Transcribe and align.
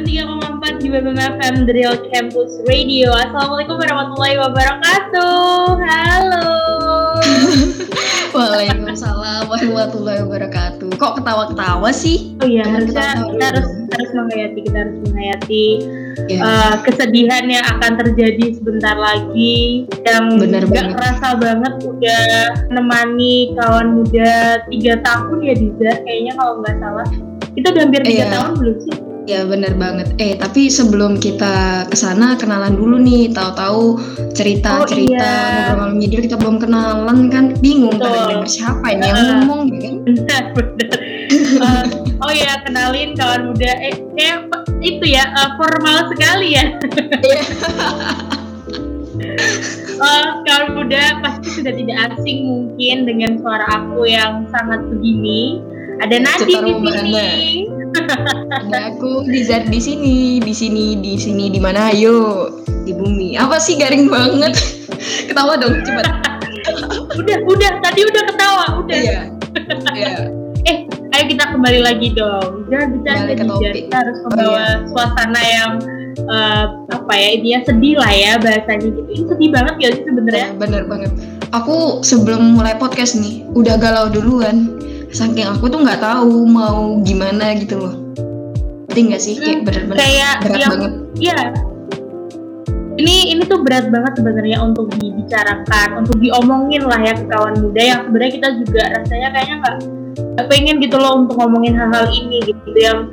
103,4 0.00 0.80
di 0.80 0.88
BBM 0.88 1.20
FM 1.36 1.54
The 1.68 1.72
Real 1.76 1.92
Campus 2.08 2.56
Radio. 2.64 3.12
Assalamualaikum 3.12 3.76
warahmatullahi 3.76 4.40
wabarakatuh. 4.40 5.76
Halo. 5.76 6.48
Waalaikumsalam 8.32 9.44
warahmatullahi 9.44 10.24
wabarakatuh. 10.24 10.96
Kok 10.96 11.20
ketawa-ketawa 11.20 11.92
sih? 11.92 12.32
Oh 12.40 12.48
iya, 12.48 12.64
harusnya 12.64 13.12
ketawa-ketawa 13.12 13.28
kita 13.28 13.44
harus 13.52 13.68
harus 13.92 14.10
menghayati, 14.16 14.58
kita 14.64 14.76
harus 14.80 14.96
menghayati 15.04 15.66
Ya, 16.32 16.38
uh, 16.44 16.74
kesedihan 16.84 17.44
yang 17.48 17.64
akan 17.64 17.92
terjadi 18.00 18.56
sebentar 18.56 18.96
lagi 18.96 19.84
yang 20.04 20.36
Bener 20.40 20.64
nggak 20.64 20.80
banget. 20.80 20.96
kerasa 20.96 21.28
banget 21.36 21.74
udah 21.84 22.24
menemani 22.72 23.52
kawan 23.56 24.00
muda 24.00 24.64
tiga 24.68 25.00
tahun 25.00 25.38
ya 25.44 25.54
Diza 25.56 25.92
kayaknya 26.04 26.32
kalau 26.36 26.60
nggak 26.60 26.76
salah 26.76 27.08
kita 27.50 27.66
udah 27.72 27.82
hampir 27.82 28.02
tiga 28.04 28.24
Iya. 28.26 28.32
tahun 28.36 28.50
belum 28.58 28.76
sih 28.84 28.96
ya 29.30 29.46
bener 29.46 29.78
banget. 29.78 30.10
Eh 30.18 30.34
tapi 30.34 30.66
sebelum 30.66 31.22
kita 31.22 31.86
ke 31.86 31.94
sana 31.94 32.34
kenalan 32.34 32.74
dulu 32.74 32.98
nih. 32.98 33.30
Tahu-tahu 33.30 33.96
cerita-cerita 34.34 34.82
Oh, 34.82 34.90
iya. 34.90 35.74
ngobrol 35.78 35.94
malam 35.94 36.22
kita 36.26 36.36
belum 36.36 36.56
kenalan 36.58 37.18
kan. 37.30 37.44
Bingung 37.62 37.94
pada 37.94 38.34
denger 38.34 38.50
siapa 38.50 38.86
ini 38.90 39.06
yang 39.06 39.46
ngomong 39.46 39.60
benar 40.02 40.44
benar 40.54 40.90
Uh, 41.60 41.86
oh 42.26 42.32
ya 42.34 42.58
kenalin 42.66 43.14
kawan 43.14 43.54
muda. 43.54 43.70
Eh 43.78 43.94
kayak 44.18 44.50
pe- 44.50 44.66
itu 44.82 45.14
ya 45.14 45.30
uh, 45.30 45.54
formal 45.54 46.10
sekali 46.10 46.58
ya. 46.58 46.74
Uh, 50.00 50.26
kawan 50.46 50.68
muda 50.74 51.22
pasti 51.22 51.48
sudah 51.60 51.70
tidak 51.70 51.96
asing 52.18 52.38
mungkin 52.50 52.96
dengan 53.06 53.38
suara 53.38 53.66
aku 53.78 54.10
yang 54.10 54.42
sangat 54.50 54.82
begini. 54.90 55.62
Ada 56.00 56.16
Nadine 56.18 56.64
di 56.80 56.90
sini 56.90 57.28
Ada 58.50 58.94
aku 58.94 59.24
Dizar 59.24 59.66
di 59.66 59.78
sini, 59.78 60.16
di 60.38 60.52
sini, 60.52 60.96
di 60.96 61.14
sini, 61.14 61.48
di 61.48 61.58
mana? 61.58 61.90
Ayo 61.90 62.48
di 62.82 62.92
bumi. 62.92 63.34
Apa 63.34 63.56
sih 63.56 63.76
garing 63.76 64.06
banget? 64.06 64.54
Ketawa 65.28 65.56
dong, 65.56 65.80
cepat. 65.82 66.06
udah 67.20 67.38
udah 67.44 67.70
tadi 67.80 68.00
udah 68.04 68.22
ketawa 68.24 68.64
udah 68.78 68.96
Iya. 68.96 69.20
Iya. 69.90 70.12
eh 70.62 70.78
ayo 71.10 71.24
kita 71.26 71.50
kembali 71.50 71.80
lagi 71.82 72.12
dong 72.12 72.68
jangan 72.68 72.88
bercanda 72.94 73.32
Diza. 73.32 73.44
topik. 73.48 73.72
kita 73.74 73.96
harus 73.96 74.16
membawa 74.22 74.44
Oh, 74.46 74.54
iya. 74.54 74.68
suasana 74.86 75.40
yang 75.42 75.72
uh, 76.28 76.64
apa 76.86 77.12
ya 77.12 77.28
intinya 77.34 77.60
sedih 77.64 77.94
lah 77.96 78.12
ya 78.12 78.32
bahasanya 78.36 78.86
gitu 78.86 79.00
ini 79.08 79.24
sedih 79.26 79.48
banget 79.50 79.74
ya 79.80 79.88
sih 79.90 80.04
sebenarnya 80.04 80.46
Ya, 80.46 80.54
bener 80.54 80.82
banget. 80.86 81.10
Aku 81.50 81.76
sebelum 82.00 82.54
mulai 82.54 82.78
podcast 82.78 83.18
nih, 83.18 83.42
udah 83.50 83.74
galau 83.74 84.06
duluan. 84.06 84.70
Saking 85.10 85.46
aku 85.58 85.66
tuh 85.66 85.82
nggak 85.82 85.98
tahu 85.98 86.46
mau 86.46 87.02
gimana 87.02 87.58
gitu 87.58 87.82
loh. 87.82 87.94
Ngerti 88.86 89.00
nggak 89.10 89.22
sih? 89.22 89.34
Kayak 89.38 89.58
Hmm, 89.58 89.94
kayak 89.98 90.34
berat 90.42 90.58
yang 90.58 90.70
banget. 90.70 90.92
Iya. 91.18 91.40
Ini 93.00 93.16
ini 93.32 93.42
tuh 93.48 93.64
berat 93.64 93.86
banget 93.90 94.12
sebenarnya 94.18 94.58
untuk 94.60 94.92
dibicarakan, 94.98 96.04
untuk 96.04 96.20
diomongin 96.20 96.84
lah 96.84 97.00
ya 97.00 97.14
ke 97.16 97.24
kawan 97.26 97.54
muda 97.58 97.80
yang 97.80 98.00
sebenarnya 98.06 98.32
kita 98.38 98.48
juga 98.60 98.82
rasanya 98.92 99.28
kayaknya 99.34 99.56
nggak 99.62 99.76
pengen 100.50 100.76
gitu 100.82 100.96
loh 101.00 101.22
untuk 101.24 101.38
ngomongin 101.38 101.74
hal-hal 101.78 102.06
ini 102.12 102.44
gitu 102.44 102.70
yang 102.76 103.08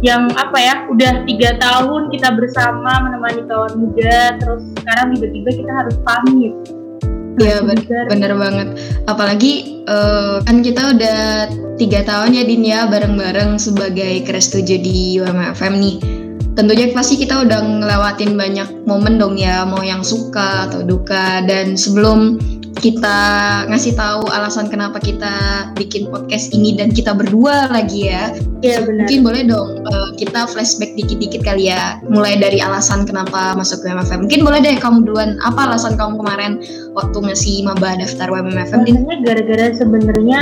yang 0.00 0.30
apa 0.38 0.58
ya 0.58 0.74
udah 0.90 1.26
tiga 1.26 1.58
tahun 1.58 2.10
kita 2.14 2.34
bersama 2.38 3.02
menemani 3.02 3.42
kawan 3.46 3.74
muda 3.78 4.38
terus 4.38 4.62
sekarang 4.78 5.14
tiba-tiba 5.16 5.50
kita 5.54 5.72
harus 5.74 5.96
pamit. 6.02 6.54
Iya 7.38 7.62
ben- 7.66 7.86
bener. 7.86 8.04
bener 8.10 8.32
banget. 8.34 8.68
Apalagi 9.06 9.82
eh, 9.86 10.36
kan 10.42 10.56
kita 10.60 10.82
udah 10.94 11.20
tiga 11.78 12.02
tahun 12.02 12.34
ya 12.34 12.44
Din 12.44 12.64
ya 12.66 12.80
bareng-bareng 12.90 13.56
sebagai 13.56 14.26
Crash 14.26 14.50
7 14.52 14.78
di 14.82 15.22
UMFM 15.22 15.74
nih. 15.78 15.96
Tentunya 16.58 16.90
pasti 16.90 17.14
kita 17.14 17.46
udah 17.46 17.62
ngelewatin 17.62 18.34
banyak 18.34 18.68
momen 18.82 19.14
dong 19.14 19.38
ya, 19.38 19.62
mau 19.62 19.78
yang 19.78 20.02
suka 20.02 20.66
atau 20.66 20.82
duka. 20.82 21.38
Dan 21.46 21.78
sebelum 21.78 22.34
kita 22.78 23.18
ngasih 23.72 23.96
tahu 23.96 24.28
alasan 24.30 24.68
kenapa 24.68 25.00
kita 25.00 25.68
bikin 25.74 26.06
podcast 26.12 26.52
ini 26.52 26.76
dan 26.76 26.92
kita 26.92 27.16
berdua 27.16 27.72
lagi 27.72 28.12
ya, 28.12 28.36
Iya 28.60 28.84
benar. 28.84 29.08
mungkin 29.08 29.18
boleh 29.24 29.42
dong 29.48 29.68
eh, 29.82 30.10
kita 30.20 30.46
flashback 30.50 30.94
dikit-dikit 30.94 31.42
kali 31.42 31.72
ya, 31.72 31.98
mulai 32.06 32.36
dari 32.36 32.60
alasan 32.60 33.08
kenapa 33.08 33.56
masuk 33.56 33.82
ke 33.82 33.90
UMFM. 33.90 34.28
Mungkin 34.28 34.40
boleh 34.44 34.58
deh 34.62 34.76
kamu 34.78 35.08
duluan, 35.08 35.40
apa 35.42 35.72
alasan 35.72 35.98
kamu 35.98 36.20
kemarin 36.20 36.52
waktu 36.94 37.18
ngasih 37.18 37.66
maba 37.66 37.98
daftar? 37.98 38.30
Din? 38.30 39.02
Sebenarnya 39.02 39.16
gara-gara 39.24 39.66
sebenarnya 39.74 40.40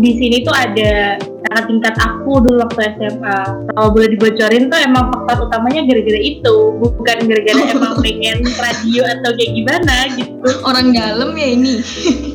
di 0.00 0.10
sini 0.16 0.36
tuh 0.44 0.54
ada 0.56 1.20
kakak 1.52 1.68
tingkat 1.68 1.94
aku 2.00 2.32
dulu 2.40 2.64
waktu 2.64 2.96
SMA. 2.96 3.40
Kalau 3.76 3.88
boleh 3.92 4.08
dibocorin 4.16 4.72
tuh 4.72 4.80
emang 4.80 5.12
faktor 5.12 5.52
utamanya 5.52 5.84
gara-gara 5.84 6.20
itu, 6.24 6.56
bukan 6.80 7.16
gara-gara 7.28 7.62
emang 7.76 7.94
pengen 8.00 8.40
radio 8.56 9.02
atau 9.04 9.30
kayak 9.36 9.52
gimana 9.52 9.96
gitu. 10.16 10.48
Orang 10.64 10.96
dalam 10.96 11.36
ya 11.36 11.48
ini. 11.52 11.74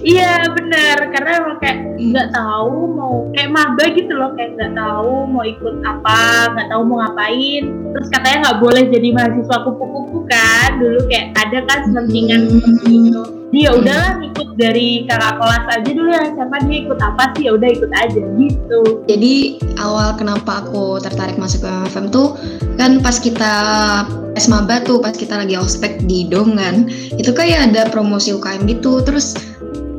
Iya 0.05 0.53
benar, 0.53 0.97
karena 1.09 1.31
emang 1.41 1.57
kayak 1.57 1.77
nggak 1.97 2.29
tahu 2.29 2.77
mau 2.93 3.13
kayak 3.33 3.49
maba 3.49 3.83
gitu 3.89 4.13
loh, 4.13 4.37
kayak 4.37 4.53
nggak 4.53 4.73
tahu 4.77 5.13
mau 5.25 5.41
ikut 5.41 5.75
apa, 5.81 6.53
nggak 6.53 6.67
tahu 6.69 6.81
mau 6.85 6.97
ngapain. 7.01 7.63
Terus 7.97 8.07
katanya 8.13 8.37
nggak 8.45 8.59
boleh 8.61 8.83
jadi 8.93 9.07
mahasiswa 9.17 9.57
kupu-kupu 9.65 10.29
kan, 10.29 10.77
dulu 10.77 10.99
kayak 11.09 11.33
ada 11.33 11.59
kan 11.65 11.79
selentingan 11.89 12.39
Hmm. 12.47 13.36
Dia 13.47 13.71
udahlah 13.71 14.19
ikut 14.27 14.59
dari 14.59 15.07
kakak 15.07 15.39
kelas 15.39 15.65
aja 15.71 15.89
dulu 15.95 16.09
yang 16.11 16.35
SMA 16.35 16.57
dia 16.67 16.77
ikut 16.83 16.99
apa 16.99 17.23
sih? 17.31 17.43
Ya 17.47 17.51
udah 17.55 17.69
ikut 17.71 17.91
aja 17.95 18.21
gitu. 18.35 18.81
Jadi 19.07 19.35
awal 19.79 20.19
kenapa 20.19 20.67
aku 20.67 20.99
tertarik 20.99 21.39
masuk 21.39 21.63
ke 21.63 21.67
UMFM 21.71 22.11
tuh 22.11 22.35
kan 22.75 22.99
pas 22.99 23.15
kita 23.15 23.53
es 24.35 24.51
maba 24.51 24.83
tuh 24.83 24.99
pas 24.99 25.15
kita 25.15 25.39
lagi 25.39 25.55
ospek 25.55 26.03
di 26.03 26.27
Dom 26.27 26.59
kan 26.59 26.91
itu 27.15 27.31
kayak 27.31 27.71
ada 27.71 27.87
promosi 27.87 28.35
UKM 28.35 28.67
gitu. 28.67 28.99
Terus 29.07 29.39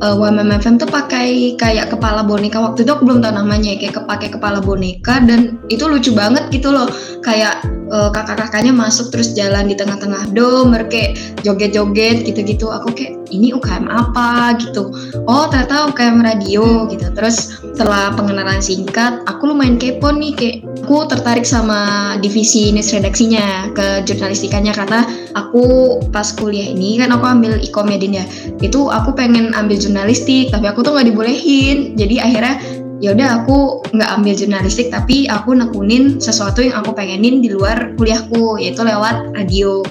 uh, 0.05 0.15
UMFM 0.15 0.79
tuh 0.79 0.89
pakai 0.89 1.57
kayak 1.57 1.89
kepala 1.89 2.23
boneka. 2.23 2.61
Waktu 2.61 2.85
itu 2.85 2.91
aku 2.93 3.03
belum 3.09 3.25
tahu 3.25 3.33
namanya 3.33 3.75
kayak 3.81 3.97
kepake 3.97 4.29
kepala 4.29 4.61
boneka. 4.63 5.25
Dan 5.25 5.59
itu 5.73 5.89
lucu 5.89 6.13
banget 6.15 6.47
gitu 6.53 6.71
loh. 6.71 6.87
Kayak 7.25 7.65
uh, 7.91 8.09
kakak-kakaknya 8.13 8.71
masuk 8.71 9.11
terus 9.11 9.35
jalan 9.35 9.67
di 9.67 9.75
tengah-tengah 9.75 10.31
dom 10.31 10.71
kayak 10.87 11.17
joget-joget 11.43 12.23
gitu-gitu. 12.23 12.71
Aku 12.71 12.93
kayak 12.95 13.18
ini 13.31 13.53
UKM 13.55 13.87
apa 13.87 14.57
gitu. 14.59 14.91
Oh 15.25 15.47
ternyata 15.47 15.89
UKM 15.89 16.21
radio 16.21 16.85
gitu. 16.91 17.09
Terus 17.13 17.61
setelah 17.61 18.11
pengenalan 18.13 18.59
singkat 18.59 19.23
aku 19.29 19.53
lumayan 19.53 19.79
kepo 19.79 20.11
nih 20.11 20.33
kayak 20.35 20.55
aku 20.83 21.05
tertarik 21.05 21.45
sama 21.45 22.13
divisi 22.17 22.73
news 22.73 22.89
redaksinya 22.89 23.69
ke 23.77 24.03
jurnalistikanya 24.09 24.73
karena 24.73 25.05
aku 25.37 25.97
pas 26.09 26.33
kuliah 26.33 26.65
ini 26.65 26.97
kan 26.97 27.13
aku 27.13 27.25
ambil 27.29 27.61
ikom 27.61 27.87
ya 27.93 27.97
Din 28.01 28.19
ya. 28.19 28.25
Itu 28.59 28.89
aku 28.89 29.13
pengen 29.13 29.53
ambil 29.53 29.77
jurnalistik 29.77 30.49
tapi 30.49 30.65
aku 30.65 30.81
tuh 30.81 30.97
nggak 30.97 31.13
dibolehin. 31.13 31.93
Jadi 31.93 32.17
akhirnya 32.17 32.57
ya 32.99 33.15
udah 33.15 33.43
aku 33.43 33.85
nggak 33.95 34.09
ambil 34.19 34.33
jurnalistik 34.35 34.91
tapi 34.91 35.25
aku 35.31 35.55
nekunin 35.55 36.19
sesuatu 36.19 36.59
yang 36.59 36.83
aku 36.83 36.91
pengenin 36.91 37.39
di 37.39 37.49
luar 37.51 37.95
kuliahku 37.95 38.59
yaitu 38.59 38.83
lewat 38.83 39.31
radio 39.35 39.83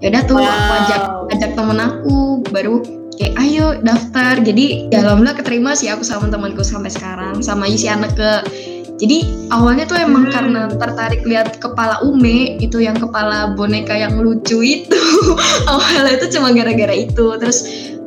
ya 0.00 0.08
udah 0.08 0.22
tuh 0.24 0.36
aku 0.38 0.72
ajak 0.78 1.00
Wow. 1.02 1.32
ajak 1.32 1.50
temen 1.52 1.78
aku 1.78 2.16
baru 2.48 2.74
kayak 3.14 3.34
ayo 3.38 3.66
daftar 3.80 4.40
jadi 4.40 4.88
ya 4.88 5.04
alhamdulillah 5.04 5.36
keterima 5.36 5.70
sih 5.72 5.86
aku 5.86 6.00
sama 6.00 6.26
temanku 6.26 6.60
sampai 6.60 6.88
sekarang 6.88 7.38
sama 7.40 7.64
isi 7.64 7.86
anak 7.86 8.12
ke 8.14 8.30
jadi 8.96 9.24
awalnya 9.50 9.84
tuh 9.84 9.96
emang 9.96 10.28
Hmm. 10.28 10.32
karena 10.32 10.60
tertarik 10.70 11.22
lihat 11.22 11.56
kepala 11.56 12.00
Ume 12.02 12.56
itu 12.58 12.78
yang 12.78 12.96
kepala 12.96 13.52
boneka 13.54 13.92
yang 13.92 14.16
lucu 14.16 14.60
itu 14.60 15.00
awalnya 15.70 16.16
itu 16.16 16.26
cuma 16.30 16.50
gara-gara 16.50 16.92
itu 16.92 17.26
terus 17.36 17.64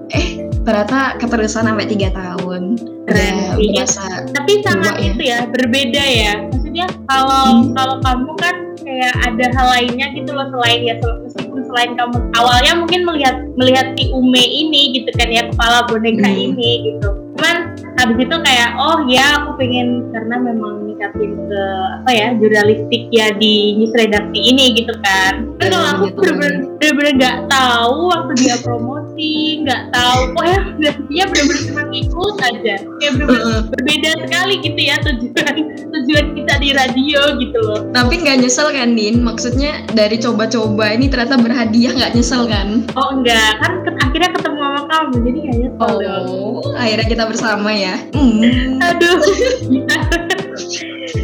eh 0.09 0.41
ternyata 0.61 1.17
keterusan 1.17 1.65
sampai 1.65 1.85
tiga 1.85 2.09
tahun 2.09 2.77
Keren 3.03 3.35
sih. 3.53 3.67
berasa 3.75 4.05
Tapi 4.31 4.51
sangat 4.63 4.95
ya. 4.95 5.03
itu 5.03 5.21
ya 5.21 5.39
berbeda 5.45 6.03
ya. 6.03 6.33
Maksudnya 6.47 6.87
kalau 7.03 7.43
Hmm. 7.43 7.75
kalau 7.75 7.95
kamu 7.99 8.31
kan 8.39 8.55
kayak 8.81 9.13
ada 9.21 9.45
hal 9.53 9.67
lainnya 9.77 10.07
gitu 10.15 10.31
loh 10.33 10.47
selain 10.49 10.81
ya 10.81 10.95
meskipun 10.97 11.61
selain 11.67 11.91
kamu 11.93 12.17
awalnya 12.33 12.73
mungkin 12.77 13.01
melihat 13.05 13.35
melihat 13.53 13.93
si 13.97 14.09
Ume 14.09 14.41
ini 14.41 14.97
gitu 14.97 15.09
kan 15.13 15.29
ya 15.29 15.43
kepala 15.51 15.85
boneka 15.85 16.25
Hmm. 16.25 16.45
ini 16.53 16.69
gitu. 16.93 17.09
Cuman 17.33 17.75
habis 17.99 18.17
itu 18.23 18.35
kayak 18.39 18.69
oh 18.77 19.03
ya 19.09 19.41
aku 19.41 19.57
pengen 19.59 20.07
karena 20.13 20.35
memang 20.39 20.85
nikatin 20.87 21.33
ke 21.35 21.61
apa 21.99 22.09
ya 22.13 22.27
jurnalistik 22.37 23.03
ya 23.09 23.33
di 23.35 23.75
news 23.77 23.91
redaksi 23.93 24.39
ini 24.39 24.77
gitu 24.79 24.93
kan. 25.03 25.43
Kan 25.59 25.65
Iya, 25.67 25.73
kalau 25.73 25.87
aku 25.91 26.03
gitu 26.07 26.17
bener-bener 26.21 26.53
bener-bener 26.79 27.11
nggak 27.19 27.37
tahu 27.51 27.97
waktu 28.13 28.31
dia 28.39 28.55
promosi 28.61 29.02
nggak 29.13 29.81
tahu. 29.93 30.21
Oh 30.33 30.45
ya 30.45 30.59
dia 31.07 31.23
bener-bener 31.29 31.61
cuma 31.69 31.81
ngikut 31.87 32.35
aja. 32.41 32.75
Kayak 32.97 33.11
bener-bener 33.15 33.41
Heeh. 33.45 33.61
berbeda 33.69 34.09
sekali 34.25 34.53
gitu 34.59 34.81
ya 34.81 34.95
tujuan 35.01 35.55
tujuan 35.93 36.25
kita 36.33 36.53
di 36.57 36.69
radio 36.73 37.21
gitu 37.37 37.57
loh. 37.61 37.81
Tapi 37.91 38.13
nggak 38.19 38.37
nyesel 38.41 38.73
kan 38.73 38.89
Din? 38.93 39.21
Maksudnya 39.21 39.85
dari 39.93 40.17
coba-coba 40.17 40.93
ini 40.93 41.07
ternyata 41.07 41.37
berhadiah 41.37 41.93
nggak 41.93 42.13
nyesel 42.13 42.43
kan? 42.47 42.83
Oh 42.97 43.09
enggak. 43.13 43.61
Kan 43.61 43.73
ke- 43.83 43.97
akhirnya 44.01 44.29
ketemu 44.33 44.59
sama 44.59 44.81
kamu 44.85 45.13
jadi 45.21 45.37
nggak 45.39 45.57
nyesel 45.61 45.91
dong. 45.99 46.25
oh 46.27 46.73
akhirnya 46.73 47.07
kita 47.07 47.23
bersama 47.25 47.69
ya. 47.71 47.95
Hmm. 48.13 48.79
aduh 48.81 49.17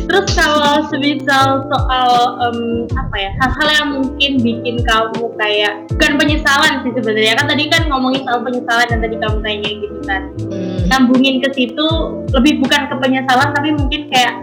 terus 0.09 0.25
kalau 0.33 0.89
semisal 0.89 1.69
soal 1.69 2.09
um, 2.41 2.89
apa 2.97 3.15
ya 3.15 3.29
hal-hal 3.45 3.69
yang 3.69 3.87
mungkin 4.01 4.31
bikin 4.41 4.75
kamu 4.81 5.23
kayak 5.37 5.85
bukan 5.93 6.13
penyesalan 6.17 6.81
sih 6.81 6.91
sebenarnya 6.97 7.37
kan 7.37 7.45
tadi 7.45 7.63
kan 7.69 7.85
ngomongin 7.93 8.25
soal 8.25 8.41
penyesalan 8.41 8.89
yang 8.89 9.01
tadi 9.05 9.15
kamu 9.21 9.37
tanya 9.45 9.69
gitu 9.69 9.99
kan 10.09 10.21
hmm. 10.49 10.77
nyambungin 10.89 11.35
ke 11.45 11.49
situ 11.53 11.87
lebih 12.33 12.57
bukan 12.57 12.89
ke 12.89 12.95
penyesalan 12.97 13.53
tapi 13.53 13.69
mungkin 13.77 14.01
kayak 14.09 14.33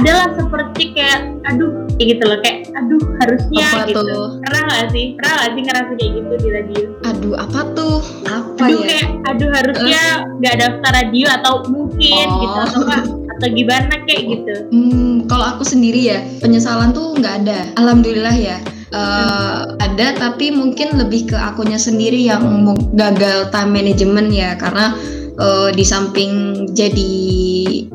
adalah 0.00 0.32
seperti 0.38 0.96
kayak 0.96 1.36
aduh 1.52 1.68
kayak 1.98 2.16
gitu 2.16 2.24
loh 2.24 2.38
kayak 2.40 2.58
aduh 2.78 3.02
harusnya 3.20 3.66
apa 3.68 3.88
gitu 3.90 4.00
tuh? 4.00 4.28
pernah 4.40 4.62
gak 4.72 4.88
sih 4.94 5.06
pernah 5.18 5.34
gak 5.36 5.50
sih 5.52 5.62
ngerasa 5.68 5.92
kayak 5.98 6.12
gitu 6.16 6.32
di 6.32 6.48
radio 6.48 6.84
aduh 7.04 7.34
apa 7.36 7.60
tuh 7.76 7.96
apa 8.24 8.62
aduh 8.64 8.80
ya? 8.80 8.88
kayak 8.88 9.08
aduh 9.28 9.50
harusnya 9.52 10.02
nggak 10.40 10.54
uh. 10.54 10.58
daftar 10.64 10.92
radio 10.96 11.26
atau 11.28 11.54
mungkin 11.68 12.26
oh. 12.30 12.38
gitu 12.40 12.58
atau 12.64 12.80
apa 12.88 13.19
atau 13.40 13.48
gimana 13.56 14.04
kayak 14.04 14.22
gitu? 14.36 14.54
Hmm, 14.68 15.24
kalau 15.24 15.56
aku 15.56 15.64
sendiri 15.64 16.12
ya 16.12 16.20
penyesalan 16.44 16.92
tuh 16.92 17.16
nggak 17.16 17.34
ada. 17.48 17.72
Alhamdulillah 17.80 18.36
ya. 18.36 18.60
Uh, 18.92 19.78
ada 19.80 20.18
tapi 20.18 20.52
mungkin 20.52 20.98
lebih 21.00 21.32
ke 21.32 21.36
akunya 21.38 21.80
sendiri 21.80 22.20
yang 22.20 22.44
gagal 22.92 23.48
time 23.48 23.72
management 23.72 24.28
ya. 24.28 24.60
Karena 24.60 24.92
uh, 25.40 25.72
di 25.72 25.80
samping 25.80 26.66
jadi 26.76 27.12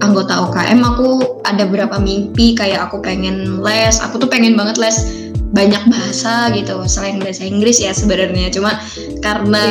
anggota 0.02 0.50
OKM 0.50 0.82
aku 0.82 1.42
ada 1.46 1.70
beberapa 1.70 2.02
mimpi 2.02 2.58
kayak 2.58 2.90
aku 2.90 3.06
pengen 3.06 3.62
les. 3.62 4.02
Aku 4.02 4.18
tuh 4.18 4.26
pengen 4.26 4.58
banget 4.58 4.82
les 4.82 4.98
banyak 5.56 5.88
bahasa 5.88 6.52
gitu 6.52 6.84
selain 6.86 7.24
bahasa 7.24 7.48
Inggris 7.48 7.80
ya 7.80 7.96
sebenarnya. 7.96 8.52
Cuma 8.52 8.76
karena 9.24 9.66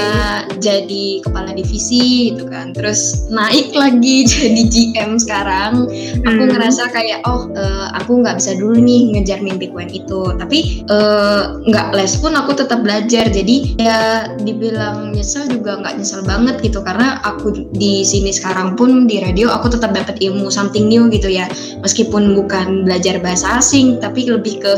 jadi 0.59 1.21
kepala 1.21 1.53
divisi 1.53 2.33
gitu 2.33 2.49
kan 2.49 2.73
terus 2.73 3.29
naik 3.29 3.77
lagi 3.77 4.25
jadi 4.33 4.63
GM 4.65 5.21
sekarang 5.21 5.85
aku 6.25 6.43
hmm. 6.43 6.51
ngerasa 6.57 6.89
kayak 6.91 7.21
oh 7.29 7.53
uh, 7.53 7.93
aku 8.01 8.25
nggak 8.25 8.41
bisa 8.41 8.57
dulu 8.57 8.81
nih 8.81 9.13
ngejar 9.15 9.45
mimpi 9.45 9.69
yang 9.69 9.93
itu. 9.93 10.21
Tapi 10.41 10.89
uh, 10.89 11.61
nggak 11.69 11.93
les 11.93 12.17
pun 12.17 12.33
aku 12.33 12.57
tetap 12.57 12.81
belajar. 12.81 13.29
Jadi 13.29 13.77
ya 13.77 14.33
dibilang 14.41 15.13
nyesel 15.13 15.53
juga 15.53 15.77
nggak 15.85 16.01
nyesel 16.01 16.25
banget 16.25 16.65
gitu 16.65 16.81
karena 16.81 17.21
aku 17.21 17.69
di 17.77 18.01
sini 18.09 18.33
sekarang 18.33 18.73
pun 18.73 19.05
di 19.05 19.21
radio 19.21 19.53
aku 19.53 19.69
tetap 19.69 19.93
dapat 19.93 20.17
ilmu 20.25 20.49
something 20.49 20.89
new 20.89 21.13
gitu 21.13 21.29
ya. 21.29 21.45
Meskipun 21.85 22.33
bukan 22.33 22.89
belajar 22.89 23.21
bahasa 23.21 23.61
asing 23.61 24.01
tapi 24.01 24.25
lebih 24.25 24.65
ke 24.65 24.73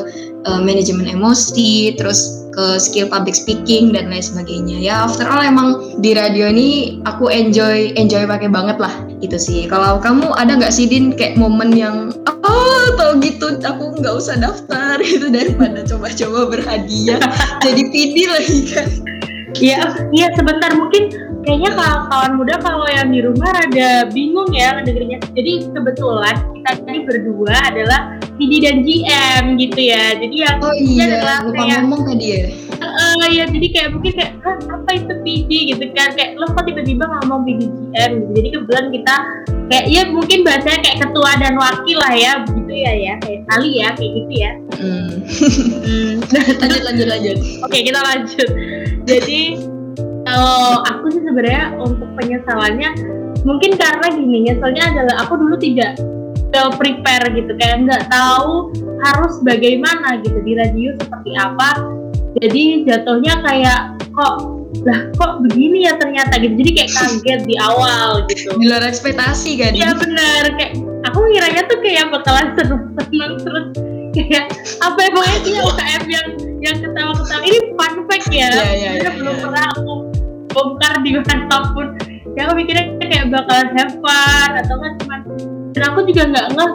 uh, 0.46 0.62
manajemen 0.62 1.10
emosi, 1.10 1.98
terus 1.98 2.46
ke 2.56 2.80
skill 2.80 3.12
public 3.12 3.36
speaking 3.36 3.92
dan 3.92 4.08
lain 4.08 4.24
sebagainya. 4.24 4.80
Ya 4.80 5.04
after 5.04 5.28
all 5.28 5.44
emang 5.44 6.00
di 6.00 6.16
radio 6.16 6.48
ini 6.48 7.02
aku 7.04 7.28
enjoy 7.28 7.92
enjoy 8.00 8.24
pakai 8.24 8.48
banget 8.48 8.80
lah 8.80 9.04
itu 9.20 9.36
sih. 9.36 9.68
Kalau 9.68 10.00
kamu 10.00 10.32
ada 10.40 10.56
nggak 10.56 10.72
sih 10.72 10.88
Din 10.88 11.12
kayak 11.12 11.36
momen 11.36 11.76
yang 11.76 12.16
oh 12.24 12.84
tau 12.96 13.12
gitu 13.20 13.60
aku 13.60 14.00
nggak 14.00 14.14
usah 14.16 14.40
daftar 14.40 14.96
itu 15.04 15.28
daripada 15.28 15.84
coba-coba 15.84 16.56
berhadiah 16.56 17.20
jadi 17.66 17.82
PD 17.92 18.16
lagi 18.24 18.60
kan. 18.72 18.88
Iya, 19.56 19.80
iya 20.12 20.28
sebentar 20.36 20.68
mungkin 20.76 21.08
kayaknya 21.40 21.72
kalau 21.80 21.98
kawan 22.12 22.32
muda 22.36 22.60
kalau 22.60 22.84
yang 22.92 23.08
di 23.08 23.24
rumah 23.24 23.56
rada 23.56 24.04
bingung 24.12 24.52
ya 24.52 24.76
ngedengerinnya. 24.76 25.20
Jadi 25.32 25.72
kebetulan 25.72 26.36
kita 26.60 26.70
ini 26.84 27.00
berdua 27.08 27.56
adalah 27.64 28.00
PD 28.36 28.52
dan 28.62 28.76
GM 28.84 29.44
gitu 29.56 29.80
ya. 29.80 30.04
Jadi 30.16 30.36
yang 30.44 30.56
oh 30.60 30.74
iya, 30.76 31.04
adalah 31.08 31.36
lupa 31.48 31.62
kayak, 31.64 31.80
ngomong 31.82 32.02
tadi 32.04 32.26
ya. 32.28 32.44
Uh, 32.76 33.26
ya 33.32 33.44
jadi 33.48 33.68
kayak 33.72 33.88
mungkin 33.96 34.12
kayak 34.12 34.32
apa 34.46 34.90
itu 34.92 35.12
PD 35.24 35.50
gitu 35.72 35.84
kan 35.96 36.12
kayak 36.12 36.36
lo 36.36 36.44
kok 36.52 36.64
tiba-tiba 36.68 37.04
ngomong 37.08 37.40
PD 37.48 37.60
GM 37.66 38.10
gitu. 38.20 38.30
Jadi 38.36 38.48
kebetulan 38.52 38.86
kita 38.92 39.14
kayak 39.66 39.84
ya 39.90 40.02
mungkin 40.12 40.38
bahasanya 40.46 40.80
kayak 40.84 40.98
ketua 41.02 41.30
dan 41.40 41.54
wakil 41.58 41.96
lah 41.98 42.14
ya 42.14 42.32
begitu 42.44 42.72
ya 42.76 42.92
ya 42.94 43.14
kayak 43.24 43.40
kali 43.48 43.70
ya 43.80 43.88
kayak 43.96 44.12
gitu 44.12 44.32
ya. 44.36 44.52
Hmm. 44.76 45.14
hmm. 45.82 46.12
lanjut 46.60 46.82
lanjut 46.84 47.06
lanjut. 47.08 47.36
Oke 47.64 47.78
kita 47.82 48.00
lanjut. 48.04 48.48
Jadi 49.08 49.40
kalau 50.26 50.82
aku 50.82 51.06
sih 51.14 51.22
sebenarnya 51.22 51.72
untuk 51.78 52.10
penyesalannya 52.18 52.90
mungkin 53.46 53.78
karena 53.78 54.06
gini 54.10 54.50
nyeselnya 54.50 54.82
adalah 54.90 55.14
aku 55.22 55.38
dulu 55.38 55.54
tidak 55.54 55.94
well 56.56 56.72
prepare 56.72 57.28
gitu 57.36 57.52
kayak 57.60 57.84
nggak 57.84 58.08
tahu 58.08 58.72
harus 59.04 59.36
bagaimana 59.44 60.24
gitu 60.24 60.40
di 60.40 60.56
radio 60.56 60.96
seperti 60.96 61.36
apa. 61.36 61.76
Jadi 62.40 62.88
jatuhnya 62.88 63.44
kayak 63.44 63.80
kok 64.16 64.56
lah 64.88 65.00
kok 65.20 65.44
begini 65.44 65.84
ya 65.84 66.00
ternyata 66.00 66.40
gitu. 66.40 66.56
Jadi 66.56 66.70
kayak 66.80 66.90
kaget 66.96 67.40
di 67.44 67.56
awal 67.60 68.24
gitu. 68.32 68.56
Di 68.56 68.64
luar 68.72 68.88
ekspektasi 68.88 69.60
kan? 69.60 69.76
Iya 69.76 69.92
benar. 70.00 70.48
Kayak 70.56 70.80
aku 71.04 71.18
ngiranya 71.28 71.62
tuh 71.68 71.78
kayak 71.84 72.08
bakalan 72.08 72.56
seneng-seneng 72.56 73.32
terus 73.44 73.66
kayak 74.16 74.48
apa 74.80 74.96
ya 74.96 75.08
pokoknya 75.12 75.38
sih 75.44 75.54
UKM 75.60 76.04
yang 76.08 76.28
yang 76.64 76.76
ketawa-ketawa. 76.80 77.42
Ini 77.44 77.58
fun 77.76 77.94
fact 78.08 78.28
ya, 78.32 78.48
yeah, 78.48 78.72
yeah, 78.72 78.92
yeah, 79.04 79.12
belum 79.12 79.36
yeah. 79.36 79.42
pernah 79.44 79.64
aku 79.76 79.92
bongkar 80.56 80.94
di 81.04 81.10
mana 81.20 81.58
pun. 81.76 81.86
Ya 82.32 82.48
aku 82.48 82.52
mikirnya 82.56 82.96
kayak 83.00 83.28
bakalan 83.28 83.68
have 83.76 83.92
fun 84.00 84.50
atau 84.56 84.76
kan 84.80 84.92
cuman 85.04 85.20
dan 85.76 85.92
aku 85.92 86.08
juga 86.08 86.24
nggak 86.32 86.46
ngeh 86.56 86.72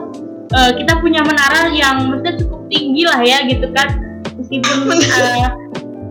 uh, 0.53 0.71
kita 0.77 0.93
punya 1.01 1.25
menara 1.25 1.73
yang 1.73 2.05
maksudnya 2.05 2.37
cukup 2.37 2.61
tinggi 2.69 3.03
lah 3.09 3.21
ya 3.25 3.41
gitu 3.49 3.65
kan. 3.73 3.89
Meskipun 4.37 4.77
uh, 5.17 5.49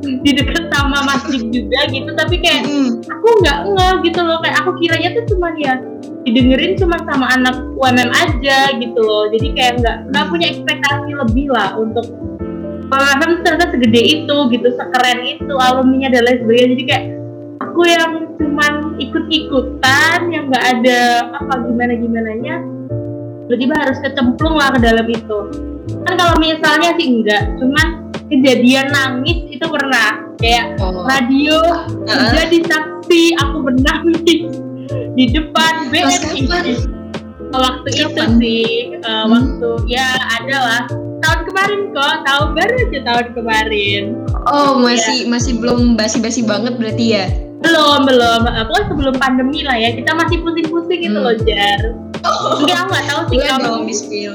di 0.00 0.30
dekat 0.34 0.66
sama 0.74 1.06
masjid 1.06 1.38
juga 1.54 1.86
gitu 1.92 2.10
tapi 2.18 2.42
kayak 2.42 2.66
mm. 2.66 3.06
aku 3.06 3.26
nggak 3.46 3.58
ngeh 3.70 3.94
gitu 4.10 4.20
loh. 4.26 4.42
Kayak 4.42 4.56
aku 4.66 4.70
kiranya 4.82 5.08
tuh 5.14 5.24
cuman 5.30 5.54
ya 5.54 5.78
didengerin 6.26 6.74
cuma 6.76 6.98
sama 7.06 7.30
anak 7.30 7.62
UMM 7.78 8.10
aja 8.10 8.74
gitu 8.74 8.98
loh. 8.98 9.30
Jadi 9.30 9.46
kayak 9.54 9.72
nggak 9.78 9.96
nggak 10.10 10.26
punya 10.26 10.46
ekspektasi 10.50 11.10
lebih 11.14 11.46
lah 11.54 11.78
untuk 11.78 12.10
UMM 12.90 13.46
ternyata 13.46 13.70
segede 13.70 14.02
itu 14.02 14.36
gitu 14.50 14.68
sekeren 14.74 15.22
itu 15.22 15.54
alumninya 15.62 16.10
dan 16.10 16.26
lain 16.26 16.42
sebagainya. 16.42 16.68
Jadi 16.74 16.84
kayak 16.90 17.04
aku 17.62 17.80
yang 17.86 18.12
cuman 18.34 18.72
ikut-ikutan 18.98 20.18
yang 20.32 20.50
nggak 20.50 20.64
ada 20.80 21.28
apa 21.38 21.54
gimana 21.70 21.92
gimana 21.94 22.32
nya 22.40 22.56
tiba-tiba 23.50 23.74
harus 23.82 23.98
kecemplung 23.98 24.54
lah 24.54 24.70
ke 24.70 24.78
dalam 24.78 25.10
itu 25.10 25.38
kan 26.06 26.14
kalau 26.14 26.38
misalnya 26.38 26.94
sih 26.94 27.18
enggak 27.18 27.42
cuman 27.58 28.06
kejadian 28.30 28.86
nangis 28.94 29.42
itu 29.50 29.66
pernah 29.66 30.22
kayak 30.38 30.78
oh. 30.78 31.02
radio 31.02 31.58
uh. 32.06 32.30
jadi 32.30 32.62
saksi 32.62 33.34
aku 33.42 33.56
menangis 33.66 34.22
di 35.18 35.24
depan 35.34 35.90
BNI 35.90 36.46
waktu 37.50 37.88
Kapan? 37.90 38.06
itu 38.06 38.22
sih 38.38 38.70
uh, 39.02 39.26
hmm. 39.26 39.34
waktu 39.34 39.70
ya 39.90 40.06
adalah 40.38 40.86
tahun 41.18 41.40
kemarin 41.50 41.80
kok 41.90 42.16
tahun 42.22 42.48
baru 42.54 42.74
aja 42.86 43.00
tahun 43.02 43.26
kemarin 43.34 44.02
oh 44.46 44.78
masih 44.78 45.26
ya. 45.26 45.28
masih 45.28 45.58
belum 45.58 45.98
basi-basi 45.98 46.46
banget 46.46 46.78
berarti 46.78 47.18
ya 47.18 47.49
belum 47.60 47.98
belum. 48.08 48.40
Pokoknya 48.48 48.86
sebelum 48.88 49.14
pandemi 49.20 49.60
lah 49.64 49.76
ya. 49.76 49.92
Kita 49.94 50.12
masih 50.16 50.40
pusing-pusing 50.42 51.00
gitu 51.04 51.18
hmm. 51.20 51.26
loh 51.26 51.36
Jar. 51.44 51.80
Oh. 52.20 52.60
enggak 52.60 52.84
aku 52.84 52.88
nggak 52.92 53.06
tahu 53.08 53.20
sih 53.32 53.36
boleh 53.40 53.48
kamu 53.48 53.64
dong 53.64 53.84
di 53.88 53.94
spill. 53.96 54.32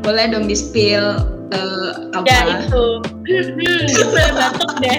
Boleh 0.00 0.24
dong 0.30 0.44
di 0.46 0.56
spill 0.56 1.06
uh, 1.50 1.90
apa? 2.14 2.26
Ya 2.26 2.40
itu. 2.62 2.84
Hmm, 3.02 4.34
batuk 4.38 4.72
deh. 4.78 4.98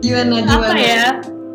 Gimana 0.00 0.36
gimana? 0.40 0.72
apa 0.72 0.76
ya 0.80 1.06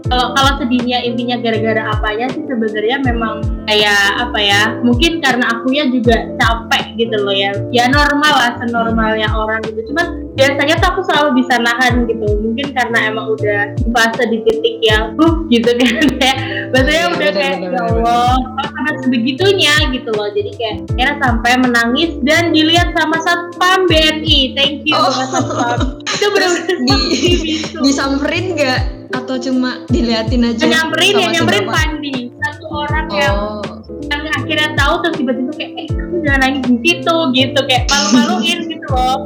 kalau 0.05 0.37
kalau 0.37 0.51
sedihnya 0.61 1.01
intinya 1.01 1.37
gara-gara 1.41 1.81
apanya 1.89 2.29
sih 2.29 2.45
sebenarnya 2.45 3.01
memang 3.01 3.41
kayak 3.65 4.03
apa 4.21 4.39
ya 4.39 4.61
mungkin 4.85 5.17
karena 5.17 5.49
akunya 5.49 5.89
juga 5.89 6.29
capek 6.37 6.93
gitu 6.97 7.17
loh 7.25 7.33
ya. 7.33 7.51
Ya 7.73 7.89
normal 7.89 8.33
lah 8.33 8.51
senormalnya 8.61 9.29
orang 9.33 9.65
gitu. 9.65 9.81
Cuman 9.91 10.29
biasanya 10.37 10.77
tuh 10.77 10.87
aku 10.93 11.01
selalu 11.09 11.41
bisa 11.41 11.57
nahan 11.57 12.05
gitu. 12.05 12.27
Mungkin 12.37 12.71
karena 12.77 13.09
emang 13.09 13.33
udah 13.33 13.73
fase 13.97 14.23
di 14.29 14.39
titik 14.45 14.77
yang 14.85 15.17
uh 15.17 15.35
gitu 15.49 15.69
kan 15.73 16.05
kayak 16.21 16.37
biasanya 16.71 17.01
ya, 17.01 17.07
udah 17.09 17.29
kayak 17.33 17.55
ya 17.65 17.81
Allah 17.81 18.35
karena 18.69 18.91
sebegitunya 19.01 19.73
gitu 19.89 20.09
loh. 20.13 20.29
Jadi 20.29 20.51
kayak 20.53 20.75
kira 20.93 21.13
sampai 21.17 21.51
menangis 21.57 22.13
dan 22.21 22.53
dilihat 22.53 22.93
sama 22.93 23.17
satpam 23.25 23.89
BNI 23.89 24.53
thank 24.53 24.85
you 24.85 24.93
oh. 24.93 25.09
satpam. 25.09 25.97
Itu 26.15 26.31
benar-benar 26.31 26.77
di, 26.87 26.95
disamperin 27.83 28.55
nggak 28.55 28.79
atau 29.13 29.35
cuma 29.37 29.83
diliatin 29.91 30.41
aja 30.47 30.63
nyamperin 30.65 31.13
ya 31.19 31.27
nyamperin 31.39 31.65
Pandi. 31.67 32.15
Satu 32.35 32.65
orang 32.71 33.05
oh. 33.09 33.17
yang 33.17 33.37
akhirnya 34.37 34.69
tahu 34.77 34.93
terus 35.01 35.15
tiba-tiba 35.17 35.51
kayak 35.57 35.71
eh 35.81 35.87
kamu 35.89 36.15
jangan 36.21 36.39
nangis 36.45 36.63
di 36.69 36.77
situ 36.85 37.15
gitu. 37.33 37.59
Kayak 37.65 37.83
malu-maluin 37.89 38.59
gitu 38.69 38.87
loh. 38.93 39.17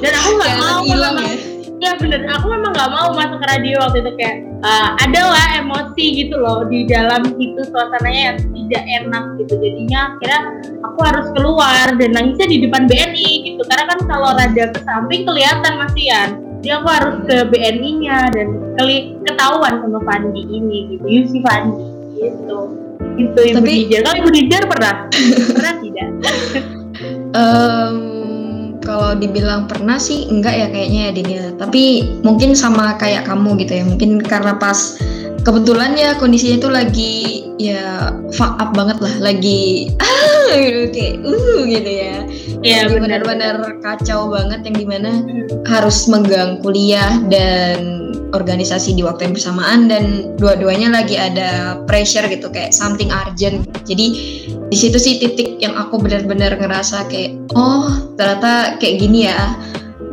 Dan 0.00 0.12
aku 0.16 0.30
nggak 0.40 0.54
mau 0.56 0.78
hilang 0.84 1.16
ya? 1.20 1.34
Ya 1.76 1.92
bener. 2.00 2.24
Aku 2.24 2.48
memang 2.48 2.72
nggak 2.72 2.90
mau 2.90 3.08
masuk 3.12 3.38
ke 3.40 3.46
radio 3.52 3.76
waktu 3.84 3.98
itu. 4.00 4.10
Kayak 4.16 4.36
uh, 4.64 4.88
ada 5.04 5.20
lah 5.28 5.46
emosi 5.60 6.04
gitu 6.24 6.34
loh 6.40 6.64
di 6.64 6.88
dalam 6.88 7.22
itu 7.36 7.60
suasananya 7.68 8.22
yang 8.32 8.38
tidak 8.40 8.82
enak 9.04 9.24
gitu. 9.44 9.54
Jadinya 9.60 10.00
akhirnya 10.16 10.40
aku 10.80 10.98
harus 11.04 11.26
keluar 11.36 11.86
dan 12.00 12.10
nangisnya 12.16 12.46
di 12.48 12.58
depan 12.64 12.88
BNI 12.88 13.30
gitu. 13.52 13.62
Karena 13.68 13.84
kan 13.84 13.98
kalau 14.08 14.32
rada 14.32 14.64
ke 14.72 14.80
samping 14.80 15.28
kelihatan 15.28 15.72
masian 15.76 16.45
jadi 16.66 16.82
aku 16.82 16.88
harus 16.90 17.16
ke 17.30 17.36
BNI-nya 17.46 18.18
dan 18.34 18.48
keli 18.74 19.14
ketahuan 19.22 19.78
sama 19.86 20.02
Fandi 20.02 20.42
ini 20.50 20.98
gitu. 20.98 21.06
Yusi 21.06 21.38
Fandi. 21.46 21.78
Gitu. 22.18 22.58
Itu 23.22 23.38
ibu 23.38 23.62
Tapi, 23.62 23.70
Dijar. 23.86 24.02
Kalau 24.02 24.16
ibu 24.18 24.30
Dijar 24.34 24.62
pernah? 24.66 24.94
Pernah 25.54 25.74
tidak? 25.78 26.08
Um, 27.36 28.80
kalau 28.80 29.12
dibilang 29.12 29.68
pernah 29.68 30.00
sih 30.00 30.24
enggak 30.32 30.56
ya 30.56 30.66
kayaknya 30.72 31.00
ya 31.04 31.10
Din 31.12 31.28
ya. 31.28 31.44
Tapi 31.60 31.84
mungkin 32.24 32.56
sama 32.56 32.96
kayak 32.96 33.28
kamu 33.28 33.60
gitu 33.60 33.76
ya. 33.76 33.84
Mungkin 33.84 34.24
karena 34.24 34.56
pas 34.56 34.96
kebetulan 35.44 35.92
ya 35.92 36.16
kondisinya 36.16 36.56
itu 36.56 36.68
lagi 36.72 37.14
ya 37.60 38.16
fuck 38.32 38.56
up 38.56 38.72
banget 38.72 38.96
lah, 39.04 39.12
lagi 39.20 39.92
ah 40.00 40.50
gitu 40.64 40.88
kayak 40.96 41.14
uh 41.20 41.58
gitu 41.68 41.90
ya. 41.92 42.16
Iya 42.62 42.88
benar-benar 42.88 43.80
kacau 43.84 44.32
banget 44.32 44.64
yang 44.66 44.76
di 44.76 44.86
mana 44.86 45.10
Hmm. 45.22 45.46
harus 45.66 46.06
megang 46.08 46.62
kuliah 46.62 47.20
dan 47.28 48.06
organisasi 48.34 48.96
di 48.96 49.02
waktu 49.06 49.30
yang 49.30 49.34
bersamaan 49.34 49.80
dan 49.86 50.04
dua-duanya 50.36 50.90
lagi 50.92 51.16
ada 51.16 51.80
pressure 51.86 52.26
gitu 52.28 52.50
kayak 52.50 52.74
something 52.74 53.08
urgent. 53.12 53.64
Jadi 53.86 54.06
di 54.66 54.76
situ 54.76 54.98
sih 54.98 55.22
titik 55.22 55.62
yang 55.62 55.78
aku 55.78 56.00
benar-benar 56.02 56.58
ngerasa 56.58 57.06
kayak 57.06 57.38
oh 57.54 57.86
ternyata 58.18 58.76
kayak 58.82 58.96
gini 58.98 59.30
ya 59.30 59.38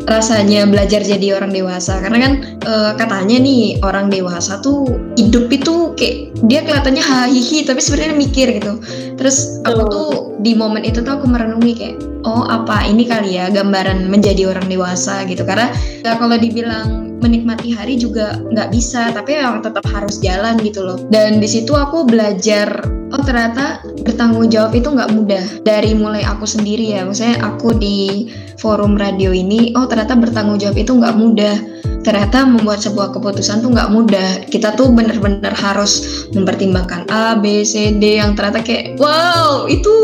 rasanya 0.10 0.68
belajar 0.68 1.04
jadi 1.04 1.38
orang 1.38 1.52
dewasa. 1.54 2.00
Karena 2.04 2.20
kan 2.20 2.34
eh, 2.64 2.92
katanya 3.00 3.38
nih 3.40 3.80
orang 3.86 4.08
dewasa 4.12 4.60
tuh 4.60 4.88
hidup 5.16 5.48
itu 5.54 5.96
kayak 5.96 6.34
dia 6.50 6.60
kelihatannya 6.66 7.04
hahihi 7.04 7.64
tapi 7.68 7.80
sebenarnya 7.80 8.16
mikir 8.18 8.48
gitu. 8.60 8.80
Terus 9.16 9.62
aku 9.64 9.82
tuh 9.88 10.10
di 10.44 10.58
momen 10.58 10.84
itu 10.84 11.00
tuh 11.00 11.20
aku 11.22 11.26
merenungi 11.30 11.74
kayak 11.78 11.96
oh 12.28 12.48
apa 12.48 12.88
ini 12.88 13.08
kali 13.08 13.40
ya 13.40 13.48
gambaran 13.52 14.10
menjadi 14.10 14.50
orang 14.50 14.68
dewasa 14.68 15.24
gitu. 15.30 15.48
Karena 15.48 15.72
ya 16.04 16.20
kalau 16.20 16.36
dibilang 16.36 17.13
menikmati 17.24 17.72
hari 17.72 17.96
juga 17.96 18.36
nggak 18.36 18.70
bisa 18.76 19.16
tapi 19.16 19.40
memang 19.40 19.64
tetap 19.64 19.88
harus 19.88 20.20
jalan 20.20 20.60
gitu 20.60 20.84
loh. 20.84 21.00
Dan 21.08 21.40
di 21.40 21.48
situ 21.48 21.72
aku 21.72 22.04
belajar 22.04 22.84
oh 23.16 23.24
ternyata 23.24 23.80
bertanggung 24.04 24.52
jawab 24.52 24.76
itu 24.76 24.92
nggak 24.92 25.16
mudah. 25.16 25.46
Dari 25.64 25.96
mulai 25.96 26.28
aku 26.28 26.44
sendiri 26.44 27.00
ya 27.00 27.08
misalnya 27.08 27.48
aku 27.48 27.80
di 27.80 28.28
forum 28.60 29.00
radio 29.00 29.32
ini 29.32 29.72
oh 29.80 29.88
ternyata 29.88 30.20
bertanggung 30.20 30.60
jawab 30.60 30.76
itu 30.76 30.92
nggak 30.92 31.16
mudah. 31.16 31.56
Ternyata 32.04 32.44
membuat 32.44 32.84
sebuah 32.84 33.16
keputusan 33.16 33.64
tuh 33.64 33.72
nggak 33.72 33.88
mudah. 33.96 34.44
Kita 34.52 34.76
tuh 34.76 34.92
bener-bener 34.92 35.56
harus 35.56 36.28
mempertimbangkan 36.36 37.08
A 37.08 37.40
B 37.40 37.64
C 37.64 37.96
D 37.96 38.20
yang 38.20 38.36
ternyata 38.36 38.60
kayak 38.60 39.00
wow 39.00 39.64
itu 39.72 39.96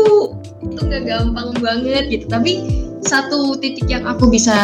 itu 0.64 0.80
nggak 0.80 1.04
gampang 1.04 1.52
banget 1.60 2.08
gitu. 2.08 2.24
Tapi 2.24 2.64
satu 3.00 3.56
titik 3.58 3.88
yang 3.88 4.04
aku 4.04 4.28
bisa 4.28 4.54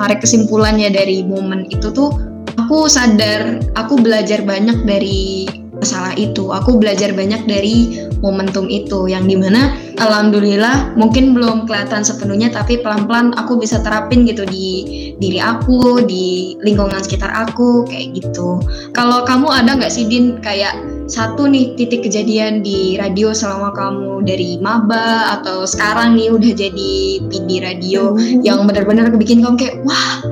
tarik 0.00 0.24
kesimpulannya 0.24 0.88
dari 0.92 1.24
momen 1.24 1.68
itu 1.68 1.92
tuh 1.92 2.12
aku 2.56 2.88
sadar 2.88 3.60
aku 3.76 4.00
belajar 4.00 4.44
banyak 4.44 4.84
dari 4.84 5.44
masalah 5.82 6.14
itu. 6.14 6.54
Aku 6.54 6.78
belajar 6.78 7.10
banyak 7.10 7.42
dari 7.50 8.06
momentum 8.22 8.70
itu 8.70 9.10
yang 9.10 9.26
di 9.26 9.34
mana 9.34 9.74
alhamdulillah 9.98 10.94
mungkin 10.94 11.34
belum 11.34 11.66
kelihatan 11.66 12.06
sepenuhnya 12.06 12.54
tapi 12.54 12.80
pelan-pelan 12.80 13.34
aku 13.34 13.58
bisa 13.58 13.82
terapin 13.82 14.24
gitu 14.24 14.46
di 14.46 14.86
diri 15.18 15.42
aku 15.42 16.06
di 16.06 16.56
lingkungan 16.62 17.02
sekitar 17.02 17.30
aku 17.34 17.84
kayak 17.84 18.16
gitu. 18.16 18.62
Kalau 18.94 19.26
kamu 19.26 19.50
ada 19.50 19.76
nggak 19.76 19.92
sih 19.92 20.06
Din 20.06 20.38
kayak 20.42 20.74
satu 21.10 21.50
nih 21.50 21.74
titik 21.74 22.06
kejadian 22.06 22.62
di 22.62 22.96
radio 22.96 23.34
selama 23.34 23.74
kamu 23.74 24.22
dari 24.24 24.56
maba 24.62 25.38
atau 25.38 25.66
sekarang 25.66 26.14
nih 26.14 26.30
udah 26.30 26.52
jadi 26.54 26.94
PD 27.26 27.48
radio 27.60 28.14
yang 28.40 28.64
benar-benar 28.64 29.10
bikin 29.14 29.42
kamu 29.42 29.58
kayak 29.58 29.76
wah 29.82 30.22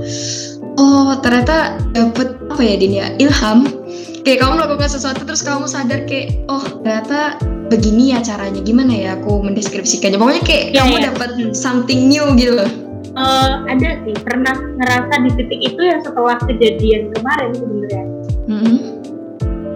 oh 0.78 1.18
ternyata 1.20 1.76
dapet 1.92 2.38
apa 2.50 2.62
ya 2.62 2.74
Din 2.78 2.94
ya 2.96 3.06
ilham 3.18 3.79
kayak 4.24 4.38
kamu 4.44 4.52
melakukan 4.60 4.90
sesuatu 4.90 5.24
terus 5.24 5.40
kamu 5.40 5.64
sadar 5.64 6.04
kayak 6.04 6.36
oh 6.52 6.62
ternyata 6.84 7.40
begini 7.70 8.12
ya 8.12 8.18
caranya. 8.20 8.60
Gimana 8.60 8.92
ya 8.92 9.10
aku 9.16 9.40
mendeskripsikannya? 9.46 10.18
Pokoknya 10.18 10.42
kayak 10.44 10.64
Iya, 10.74 10.78
kamu 10.82 10.94
iya. 10.98 11.04
dapat 11.12 11.30
something 11.54 12.00
new 12.10 12.26
gitu 12.34 12.52
loh. 12.58 12.70
Eh, 13.10 13.50
ada 13.70 13.90
sih. 14.06 14.14
Pernah 14.22 14.54
ngerasa 14.54 15.12
di 15.26 15.30
titik 15.38 15.60
itu 15.74 15.80
ya 15.82 15.98
setelah 16.02 16.36
kejadian 16.46 17.10
kemarin 17.14 17.50
sebenarnya. 17.54 18.04
Mhm. 18.50 18.76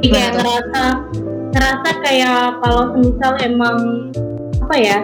Jadi 0.04 0.06
kayak 0.12 0.32
ngerasa 0.36 0.82
ngerasa 1.54 1.88
kayak 2.04 2.40
kalau 2.60 2.82
semisal 2.92 3.32
emang 3.40 3.78
apa 4.60 4.76
ya 4.76 4.98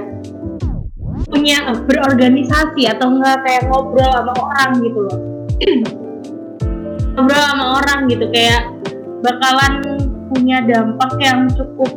punya 1.30 1.58
berorganisasi 1.86 2.90
atau 2.90 3.06
enggak 3.06 3.38
kayak 3.46 3.62
ngobrol 3.70 4.10
sama 4.10 4.32
orang 4.34 4.70
gitu 4.82 4.98
loh. 5.06 5.18
Ngobrol 7.16 7.42
sama 7.42 7.64
orang 7.82 8.00
gitu 8.08 8.26
kayak 8.34 8.79
bakalan 9.20 9.74
punya 10.30 10.62
dampak 10.64 11.10
yang 11.20 11.50
cukup 11.52 11.90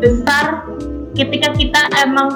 besar 0.00 0.66
ketika 1.16 1.52
kita 1.56 1.80
emang 2.04 2.28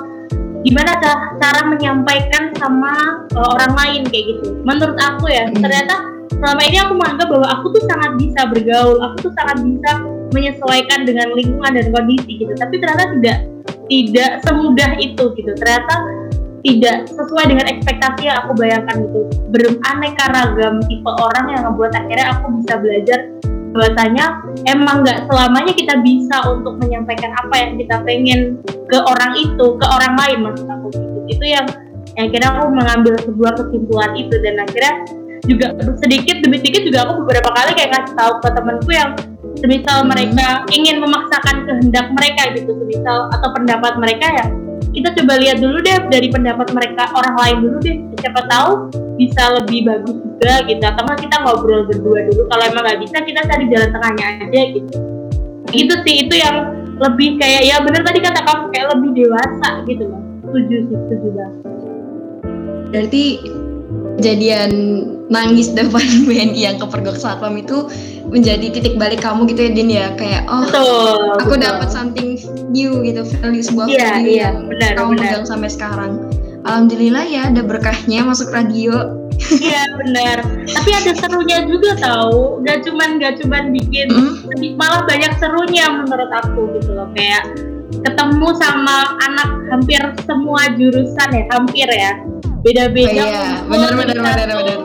gimana 0.61 0.92
ca- 1.00 1.37
cara 1.40 1.61
menyampaikan 1.68 2.52
sama 2.56 3.25
eh, 3.32 3.49
orang 3.56 3.73
lain 3.76 4.02
kayak 4.09 4.25
gitu. 4.37 4.61
Menurut 4.64 4.97
aku 4.97 5.28
ya 5.32 5.49
Mm. 5.49 5.61
ternyata 5.61 5.97
selama 6.30 6.61
ini 6.64 6.76
aku 6.80 6.92
menganggap 6.97 7.28
bahwa 7.28 7.49
aku 7.49 7.66
tuh 7.76 7.82
sangat 7.88 8.11
bisa 8.16 8.40
bergaul 8.49 8.97
aku 9.00 9.28
tuh 9.28 9.32
sangat 9.37 9.56
bisa 9.64 9.90
menyesuaikan 10.30 11.04
dengan 11.04 11.32
lingkungan 11.35 11.73
dan 11.75 11.87
kondisi 11.92 12.40
gitu. 12.40 12.52
Tapi 12.56 12.75
ternyata 12.76 13.04
tidak 13.18 13.38
tidak 13.90 14.30
semudah 14.47 14.90
itu 15.00 15.25
gitu. 15.35 15.52
Ternyata 15.56 15.94
tidak 16.61 17.09
sesuai 17.09 17.44
dengan 17.49 17.66
ekspektasi 17.73 18.28
yang 18.28 18.37
aku 18.44 18.52
bayangkan 18.52 19.00
gitu. 19.00 19.20
Beraneka 19.49 20.25
ragam 20.28 20.76
tipe 20.87 21.09
orang 21.09 21.44
yang 21.56 21.61
ngebuat 21.64 21.92
akhirnya 21.97 22.26
aku 22.37 22.47
bisa 22.61 22.75
belajar 22.76 23.18
bahwasanya 23.71 24.25
emang 24.67 25.07
nggak 25.07 25.31
selamanya 25.31 25.73
kita 25.75 25.95
bisa 26.03 26.37
untuk 26.50 26.77
menyampaikan 26.83 27.31
apa 27.39 27.55
yang 27.55 27.73
kita 27.79 27.97
pengen 28.03 28.41
ke 28.91 28.99
orang 28.99 29.33
itu 29.39 29.67
ke 29.79 29.87
orang 29.87 30.15
lain 30.19 30.39
maksud 30.50 30.67
aku 30.67 30.87
gitu 30.91 31.19
itu 31.31 31.45
yang 31.55 31.67
yang 32.19 32.27
akhirnya 32.27 32.50
aku 32.59 32.69
mengambil 32.75 33.15
sebuah 33.23 33.53
kesimpulan 33.55 34.12
itu 34.19 34.35
dan 34.43 34.55
akhirnya 34.59 34.95
juga 35.47 35.67
sedikit 36.03 36.37
demi 36.43 36.59
sedikit 36.61 36.83
juga 36.85 36.99
aku 37.07 37.25
beberapa 37.25 37.50
kali 37.55 37.71
kayak 37.79 37.91
ngasih 37.97 38.15
tahu 38.19 38.33
ke 38.43 38.49
temanku 38.53 38.91
yang 38.91 39.11
semisal 39.61 40.03
Hmm. 40.03 40.11
mereka 40.12 40.47
ingin 40.73 40.97
memaksakan 40.99 41.69
kehendak 41.69 42.07
mereka 42.15 42.43
gitu 42.57 42.71
semisal 42.77 43.29
atau 43.31 43.49
pendapat 43.55 43.93
mereka 43.99 44.27
ya 44.31 44.47
kita 44.90 45.08
coba 45.22 45.32
lihat 45.38 45.62
dulu 45.62 45.78
deh 45.84 45.96
dari 46.10 46.28
pendapat 46.32 46.72
mereka 46.72 47.08
orang 47.12 47.37
lain 47.37 47.56
dulu 47.68 47.76
deh. 47.84 47.96
Siapa 48.20 48.40
tahu 48.49 48.70
bisa 49.20 49.42
lebih 49.60 49.87
bagus 49.87 50.16
juga 50.18 50.54
gitu. 50.66 50.82
Atau 50.82 51.04
kita 51.20 51.37
ngobrol 51.44 51.82
berdua 51.87 52.20
dulu. 52.32 52.42
Kalau 52.49 52.64
emang 52.66 52.84
nggak 52.84 53.00
bisa 53.04 53.16
kita 53.22 53.40
cari 53.46 53.64
jalan 53.68 53.88
tengahnya 53.92 54.25
aja 54.44 54.60
gitu. 54.75 54.96
Itu 55.70 55.94
sih 56.02 56.14
itu 56.26 56.34
yang 56.34 56.56
lebih 57.00 57.40
kayak 57.40 57.62
ya 57.64 57.76
bener 57.80 58.02
tadi 58.04 58.20
kata 58.20 58.40
kamu 58.44 58.64
kayak 58.75 58.87
lebih 58.96 59.10
dewasa 59.25 59.68
gitu 59.88 60.04
loh. 60.08 60.20
Setuju 60.49 60.76
sih 60.88 60.96
setuju 60.96 61.28
banget. 61.32 61.62
Berarti 62.90 63.25
kejadian 64.18 64.70
nangis 65.30 65.70
depan 65.70 66.02
BNI 66.26 66.58
yang 66.58 66.76
kepergok 66.76 67.14
satpam 67.14 67.54
itu 67.54 67.87
menjadi 68.26 68.66
titik 68.70 68.94
balik 68.94 69.22
kamu 69.22 69.46
gitu 69.46 69.62
ya 69.62 69.70
Din 69.72 69.90
ya? 69.90 70.06
Kayak 70.14 70.46
oh 70.46 70.66
betul 70.66 71.18
aku 71.38 71.54
dapat 71.56 71.88
something 71.88 72.34
new 72.68 73.02
gitu 73.02 73.22
value 73.38 73.62
sebuah 73.62 73.87
Iya, 73.87 74.02
value 74.12 74.26
iya, 74.28 74.42
yang 74.50 74.56
benar, 74.66 74.90
kamu 74.94 75.10
benar. 75.14 75.22
pegang 75.25 75.44
sampai 75.46 75.70
sekarang. 75.70 76.12
Alhamdulillah 76.60 77.25
ya 77.25 77.49
ada 77.49 77.62
berkahnya 77.64 78.20
masuk 78.22 78.50
radio. 78.50 79.16
Iya 79.56 79.82
benar. 80.04 80.37
Tapi 80.68 80.90
ada 80.92 81.12
serunya 81.16 81.64
juga 81.64 81.96
tahu 81.96 82.60
nggak 82.60 82.78
cuman 82.84 83.08
nggak 83.16 83.34
cuman 83.40 83.70
bikin 83.72 84.08
Mm. 84.10 84.76
malah 84.76 85.06
banyak 85.06 85.32
serunya 85.40 85.88
menurut 85.88 86.28
aku 86.28 86.75
gitu 86.76 86.92
loh. 86.92 87.08
Kayak 87.16 87.49
ketemu 88.02 88.49
sama 88.58 89.14
anak 89.25 89.49
hampir 89.72 90.02
semua 90.26 90.68
jurusan 90.76 91.28
ya 91.32 91.44
hampir 91.54 91.88
ya. 91.88 92.12
Beda-beda 92.60 93.08
Oh 93.08 93.25
iya, 93.25 93.50
benar, 93.64 93.92
benar, 93.96 94.16
benar, 94.20 94.49
benar. 94.52 94.78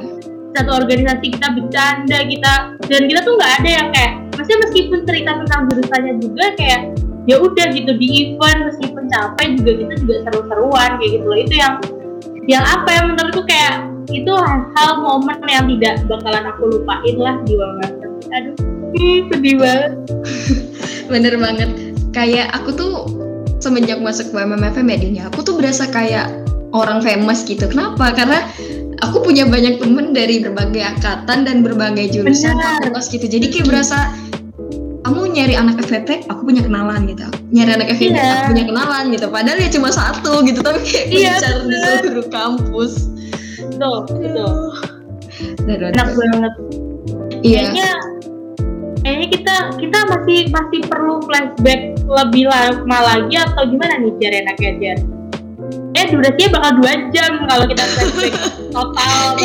Satu 0.56 0.72
organisasi 0.80 1.26
kita 1.36 1.48
bercanda 1.52 2.18
kita 2.24 2.54
dan 2.88 3.02
kita 3.12 3.20
tuh 3.22 3.34
nggak 3.36 3.54
ada 3.62 3.70
yang 3.70 3.88
kayak 3.92 4.12
maksudnya 4.36 4.60
meskipun 4.68 5.00
cerita 5.04 5.32
tentang 5.44 5.62
jurusannya 5.70 6.14
juga 6.24 6.46
kayak 6.56 6.82
ya 7.26 7.36
udah 7.42 7.66
gitu 7.74 7.92
di 7.98 8.08
event 8.22 8.60
meskipun 8.72 9.04
capek 9.10 9.48
juga 9.60 9.72
kita 9.84 9.94
juga 10.06 10.16
seru-seruan 10.30 10.90
kayak 11.02 11.12
gitu 11.20 11.26
loh. 11.26 11.40
Itu 11.40 11.54
yang 11.58 11.74
yang 12.46 12.64
apa 12.64 12.90
ya 12.94 13.02
menurutku 13.10 13.44
kayak 13.50 13.74
itu 14.14 14.34
hal 14.78 15.02
momen 15.02 15.38
yang 15.50 15.66
tidak 15.66 16.06
bakalan 16.06 16.46
aku 16.46 16.62
lupain 16.70 17.16
lah 17.18 17.36
di 17.42 17.54
aduh 18.30 18.54
ih, 18.96 19.26
sedih 19.34 19.56
banget. 19.60 19.92
Bener 21.12 21.34
banget. 21.42 21.70
Kayak 22.14 22.54
aku 22.54 22.70
tuh 22.72 22.94
semenjak 23.60 24.00
masuk 24.00 24.32
ke 24.32 24.82
Din 25.02 25.18
ya, 25.18 25.28
aku 25.28 25.42
tuh 25.42 25.58
berasa 25.58 25.90
kayak 25.90 26.32
orang 26.72 27.02
famous 27.02 27.44
gitu. 27.44 27.66
Kenapa? 27.68 28.14
Karena 28.14 28.46
aku 29.04 29.18
punya 29.24 29.44
banyak 29.48 29.82
temen 29.82 30.14
dari 30.16 30.40
berbagai 30.44 30.84
angkatan 30.84 31.44
dan 31.44 31.58
berbagai 31.66 32.12
jurusan 32.14 32.56
fakultas 32.56 33.12
gitu 33.12 33.26
jadi 33.28 33.46
kayak 33.52 33.68
berasa 33.68 34.12
kamu 35.06 35.38
nyari 35.38 35.54
anak 35.54 35.86
FVP, 35.86 36.26
aku 36.34 36.50
punya 36.50 36.66
kenalan 36.66 37.06
gitu. 37.06 37.30
Nyari 37.54 37.78
anak 37.78 37.94
FVP, 37.94 38.18
Iya. 38.18 38.26
aku 38.42 38.58
punya 38.58 38.66
kenalan 38.74 39.04
gitu. 39.14 39.30
Padahal 39.30 39.62
ya 39.62 39.70
cuma 39.70 39.94
satu 39.94 40.42
gitu, 40.42 40.66
tapi 40.66 40.82
kayak 40.82 41.06
Iya, 41.14 41.34
mencar 41.38 41.54
di 41.62 41.78
seluruh 41.78 42.28
kampus. 42.34 42.94
betul 43.76 43.98
betul 44.08 44.76
enak 45.68 46.10
banget 46.16 46.54
Iya. 47.44 47.60
kayaknya 47.70 47.90
kayaknya 49.04 49.28
kita 49.30 49.56
kita 49.78 50.00
masih 50.10 50.40
masih 50.50 50.82
perlu 50.88 51.16
flashback 51.28 51.82
lebih 52.08 52.44
lama 52.50 52.98
lagi 53.04 53.36
atau 53.38 53.64
gimana 53.70 54.02
nih 54.02 54.14
enaknya 54.18 54.72
Jar 54.82 54.98
eh 55.96 56.06
durasinya 56.10 56.50
bakal 56.60 56.72
dua 56.82 56.94
jam 57.14 57.32
kalau 57.46 57.66
kita 57.70 57.84
flashback 57.84 58.34
total 58.76 59.40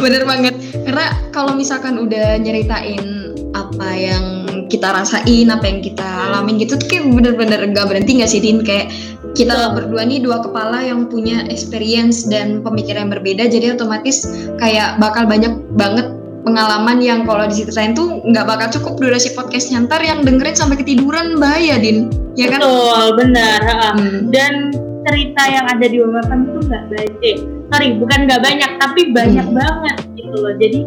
bener 0.00 0.22
banget. 0.24 0.54
Karena 0.84 1.06
kalau 1.32 1.52
misalkan 1.56 2.00
udah 2.00 2.40
nyeritain 2.40 3.32
apa 3.52 3.90
yang 3.96 4.24
kita 4.70 4.94
rasain 4.94 5.50
apa 5.50 5.66
yang 5.66 5.82
kita 5.82 6.06
alamin 6.30 6.62
gitu 6.62 6.78
tuh 6.78 6.86
kayak 6.86 7.10
bener-bener 7.10 7.60
gak 7.74 7.86
berhenti 7.90 8.22
gak 8.22 8.30
sih 8.30 8.40
Din? 8.40 8.62
Kayak 8.62 8.92
kita 9.34 9.74
berdua 9.74 10.06
nih 10.06 10.22
dua 10.22 10.42
kepala 10.42 10.82
yang 10.82 11.06
punya 11.06 11.46
experience 11.50 12.26
dan 12.26 12.62
pemikiran 12.62 13.06
yang 13.06 13.12
berbeda 13.14 13.46
jadi 13.46 13.78
otomatis 13.78 14.26
kayak 14.58 14.98
bakal 14.98 15.26
banyak 15.26 15.54
banget 15.78 16.06
pengalaman 16.42 16.98
yang 17.04 17.28
kalau 17.28 17.44
diceritain 17.44 17.92
tuh 17.92 18.24
nggak 18.24 18.48
bakal 18.48 18.66
cukup 18.80 18.96
durasi 18.96 19.36
podcastnya. 19.36 19.84
Ntar 19.84 20.00
yang 20.00 20.24
dengerin 20.24 20.56
sampai 20.56 20.80
ketiduran 20.80 21.36
bahaya 21.36 21.76
Din. 21.76 22.08
Ya 22.34 22.48
kan? 22.48 22.64
Betul 22.64 23.06
benar. 23.20 23.60
Hmm. 24.00 24.32
dan 24.32 24.72
cerita 25.02 25.42
yang 25.46 25.64
ada 25.66 25.82
di 25.82 25.96
WMFM 25.96 26.40
itu 26.44 26.58
nggak 26.62 26.84
banyak 26.86 27.14
eh, 27.22 27.36
sorry 27.66 27.88
bukan 27.94 28.18
nggak 28.24 28.40
banyak 28.40 28.70
tapi 28.76 29.00
banyak 29.10 29.46
Hmm. 29.46 29.56
banget 29.56 29.96
gitu 30.14 30.34
loh 30.34 30.54
jadi 30.54 30.80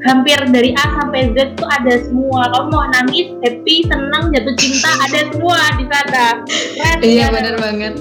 hampir 0.00 0.38
dari 0.48 0.72
A 0.74 0.84
sampai 0.96 1.28
Z 1.30 1.54
tuh 1.54 1.68
ada 1.68 2.00
semua 2.00 2.48
kamu 2.48 2.66
mau 2.68 2.84
nangis 2.90 3.28
happy 3.38 3.84
senang 3.84 4.30
jatuh 4.30 4.54
cinta 4.56 4.90
ada 4.98 5.20
semua 5.26 5.58
di 5.74 5.84
sana 5.86 6.26
Keren, 6.74 6.98
Iya 7.02 7.26
kan? 7.26 7.32
bener 7.34 7.54
banget. 7.56 7.94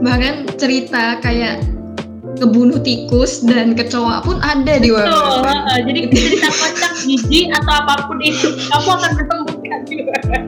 Bahkan 0.00 0.34
cerita 0.54 1.16
kayak 1.18 1.64
kebunuh 2.36 2.76
tikus 2.78 3.40
dan 3.40 3.72
kecoa 3.72 4.20
pun 4.20 4.36
ada 4.38 4.76
di 4.76 4.88
Betul, 4.88 5.08
WMFM. 5.08 5.44
ha. 5.60 5.74
jadi 5.82 6.00
cerita 6.08 6.48
kocak 6.50 6.92
jijik 7.00 7.46
atau 7.54 7.72
apa 7.74 7.94
pun 8.04 8.18
itu 8.20 8.48
kamu 8.66 8.90
akan 8.90 9.12
WMFM. 9.16 10.42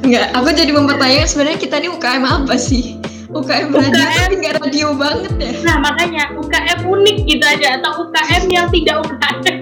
Enggak, 0.00 0.26
aku 0.32 0.48
jadi 0.52 0.70
mempertanyakan 0.70 1.26
sebenarnya 1.26 1.58
kita 1.58 1.74
ini 1.76 1.88
UKM 1.88 2.22
apa 2.24 2.54
sih? 2.56 2.94
UKM 3.36 3.68
radio 3.70 3.92
UKM. 3.92 4.16
tapi 4.16 4.34
nggak 4.36 4.54
radio 4.58 4.86
banget 4.94 5.32
ya. 5.36 5.50
Nah 5.62 5.76
makanya 5.82 6.22
UKM 6.34 6.78
unik 6.84 7.16
gitu 7.24 7.44
aja 7.44 7.68
atau 7.78 7.90
UKM 8.04 8.42
yang 8.48 8.66
tidak 8.68 8.96
UKM. 9.02 9.56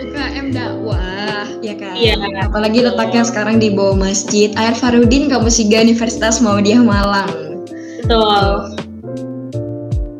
UKM 0.00 0.46
dakwah, 0.50 1.44
ya 1.60 1.74
kan? 1.76 1.92
Iya. 1.94 2.14
Apalagi 2.42 2.80
letaknya 2.82 3.22
sekarang 3.22 3.60
di 3.60 3.70
bawah 3.70 3.94
Masjid 3.94 4.50
Air 4.56 4.74
Farudin 4.74 5.28
Kampus 5.28 5.60
3 5.60 5.84
Universitas 5.84 6.40
Muhammadiyah 6.40 6.82
Malang. 6.82 7.30
Betul. 8.02 8.74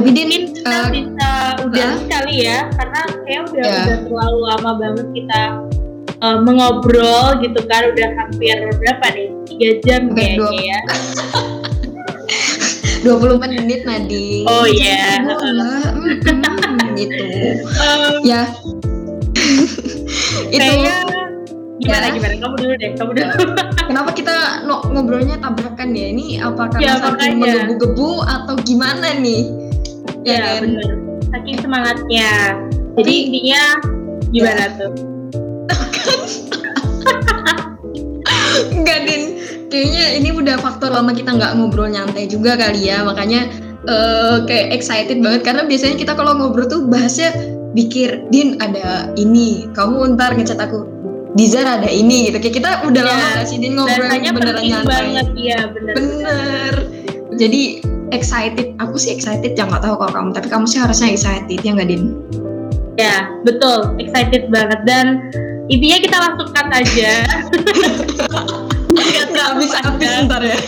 Tapi 0.01 0.11
Din, 0.17 0.29
Mungkin 0.33 0.55
kita 0.57 0.73
eh, 0.73 0.89
bisa 0.97 1.31
udah 1.61 1.91
ya. 1.93 2.09
kali 2.09 2.35
ya 2.41 2.59
karena 2.73 3.01
kayak 3.21 3.43
udah 3.47 3.63
Ya. 3.63 3.77
udah 3.85 3.99
terlalu 4.09 4.41
lama 4.49 4.71
banget 4.81 5.07
kita 5.13 5.41
eh, 6.21 6.39
mengobrol 6.41 7.27
gitu 7.41 7.61
kan 7.69 7.83
udah 7.93 8.09
hampir 8.17 8.57
berapa 8.81 9.07
nih 9.13 9.30
tiga 9.51 9.71
jam 9.83 10.03
Hampir 10.09 10.39
kayaknya 10.39 10.39
dua- 10.39 10.55
ya. 10.57 10.79
20 13.01 13.41
menit 13.41 13.81
Nadine. 13.83 14.45
Oh, 14.45 14.69
iya. 14.69 15.25
Mm, 15.25 15.33
mm, 16.37 16.87
gitu. 16.95 17.23
Em, 17.81 18.13
Ya. 18.23 18.43
itu 20.53 20.61
kayaknya 20.61 20.95
gimana 21.81 22.05
Ya. 22.05 22.13
gimana 22.13 22.35
kamu 22.37 22.55
dulu 22.57 22.75
deh 22.77 22.91
kamu 22.95 23.11
dulu. 23.17 23.33
Kenapa 23.89 24.11
kita 24.13 24.35
no- 24.63 24.85
ngobrolnya 24.87 25.41
tabrakan 25.41 25.91
ya? 25.91 26.07
Ini 26.13 26.27
apa 26.41 26.69
karena 26.69 26.85
Ya, 26.87 27.01
saking 27.01 27.41
menggebu-gebu 27.41 28.11
atau 28.21 28.55
gimana 28.61 29.17
nih? 29.17 29.49
Ya, 30.21 30.37
ya 30.37 30.39
kan? 30.39 30.61
bener 30.63 30.89
saking 31.31 31.57
semangatnya. 31.59 32.31
Jadi 32.95 33.01
Tapi- 33.09 33.25
intinya 33.25 33.63
gimana 34.29 34.65
tuh? 34.77 34.93
Enggak, 38.71 38.99
Din. 39.05 39.23
Kayaknya 39.71 40.05
ini 40.19 40.29
udah 40.35 40.59
faktor 40.59 40.91
lama 40.91 41.15
kita 41.15 41.31
nggak 41.31 41.55
ngobrol 41.55 41.87
nyantai 41.87 42.27
juga 42.27 42.59
kali 42.59 42.91
ya. 42.91 43.07
Makanya 43.07 43.47
eh, 43.87 44.37
kayak 44.45 44.75
excited 44.75 45.23
banget 45.23 45.47
karena 45.47 45.63
biasanya 45.63 45.95
kita 45.95 46.13
kalau 46.19 46.35
ngobrol 46.35 46.67
tuh 46.67 46.91
bahasnya 46.91 47.31
pikir, 47.71 48.27
Din 48.35 48.59
ada 48.59 49.15
ini, 49.15 49.71
kamu 49.79 50.19
ntar 50.19 50.35
ngechat 50.35 50.59
aku. 50.59 50.83
Dizar 51.39 51.63
ada 51.63 51.87
ini 51.87 52.27
gitu. 52.27 52.43
Kayak 52.43 52.55
kita 52.59 52.71
udah 52.83 53.03
Ya, 53.07 53.15
lama 53.15 53.27
gak 53.39 53.47
sih 53.47 53.59
Din 53.63 53.79
ngobrol 53.79 54.11
beneran 54.11 54.65
nyantai. 54.67 54.91
banget 54.91 55.27
iya 55.39 55.59
bener. 55.71 55.95
Bener. 55.95 56.75
Jadi 57.39 57.63
excited. 58.11 58.75
Aku 58.83 58.99
sih 58.99 59.15
excited. 59.15 59.55
Ya 59.55 59.71
nggak 59.71 59.87
tahu 59.87 59.95
kalau 59.95 60.11
kamu. 60.11 60.31
Tapi 60.35 60.51
kamu 60.51 60.67
sih 60.67 60.83
harusnya 60.83 61.15
excited 61.15 61.63
ya 61.63 61.71
nggak 61.79 61.87
Din? 61.87 62.19
Ya, 62.99 63.31
betul. 63.47 63.95
Excited 64.03 64.51
banget 64.51 64.83
dan 64.83 65.31
intinya 65.71 65.99
kita 66.03 66.17
langsungkan 66.19 66.67
aja. 66.75 67.13
Terlalu 69.31 69.65
panjang. 69.69 70.19
ntar 70.27 70.43
ya. 70.43 70.59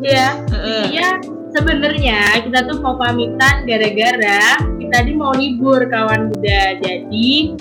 Iya. 0.00 0.28
Intinya 0.52 1.08
sebenarnya 1.50 2.20
kita 2.44 2.58
tuh 2.68 2.78
mau 2.80 2.94
pamitan 2.94 3.64
gara-gara 3.64 4.44
kita 4.76 4.96
ini 5.02 5.12
mau 5.14 5.32
libur 5.32 5.88
kawan 5.88 6.30
muda. 6.30 6.62
Jadi 6.78 7.56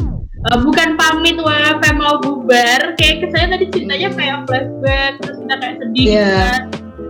eh, 0.46 0.58
bukan 0.62 0.90
pamit 0.96 1.38
WFM 1.38 1.96
mau 1.98 2.20
bubar. 2.20 2.94
Kayak 2.96 3.26
kesannya 3.26 3.48
tadi 3.56 3.66
ceritanya 3.72 4.10
kayak 4.14 4.38
flashback 4.46 5.12
terus 5.20 5.38
kita 5.42 5.56
kayak 5.58 5.76
sedih 5.82 6.06
Iya. 6.06 6.28
kan. 6.30 6.62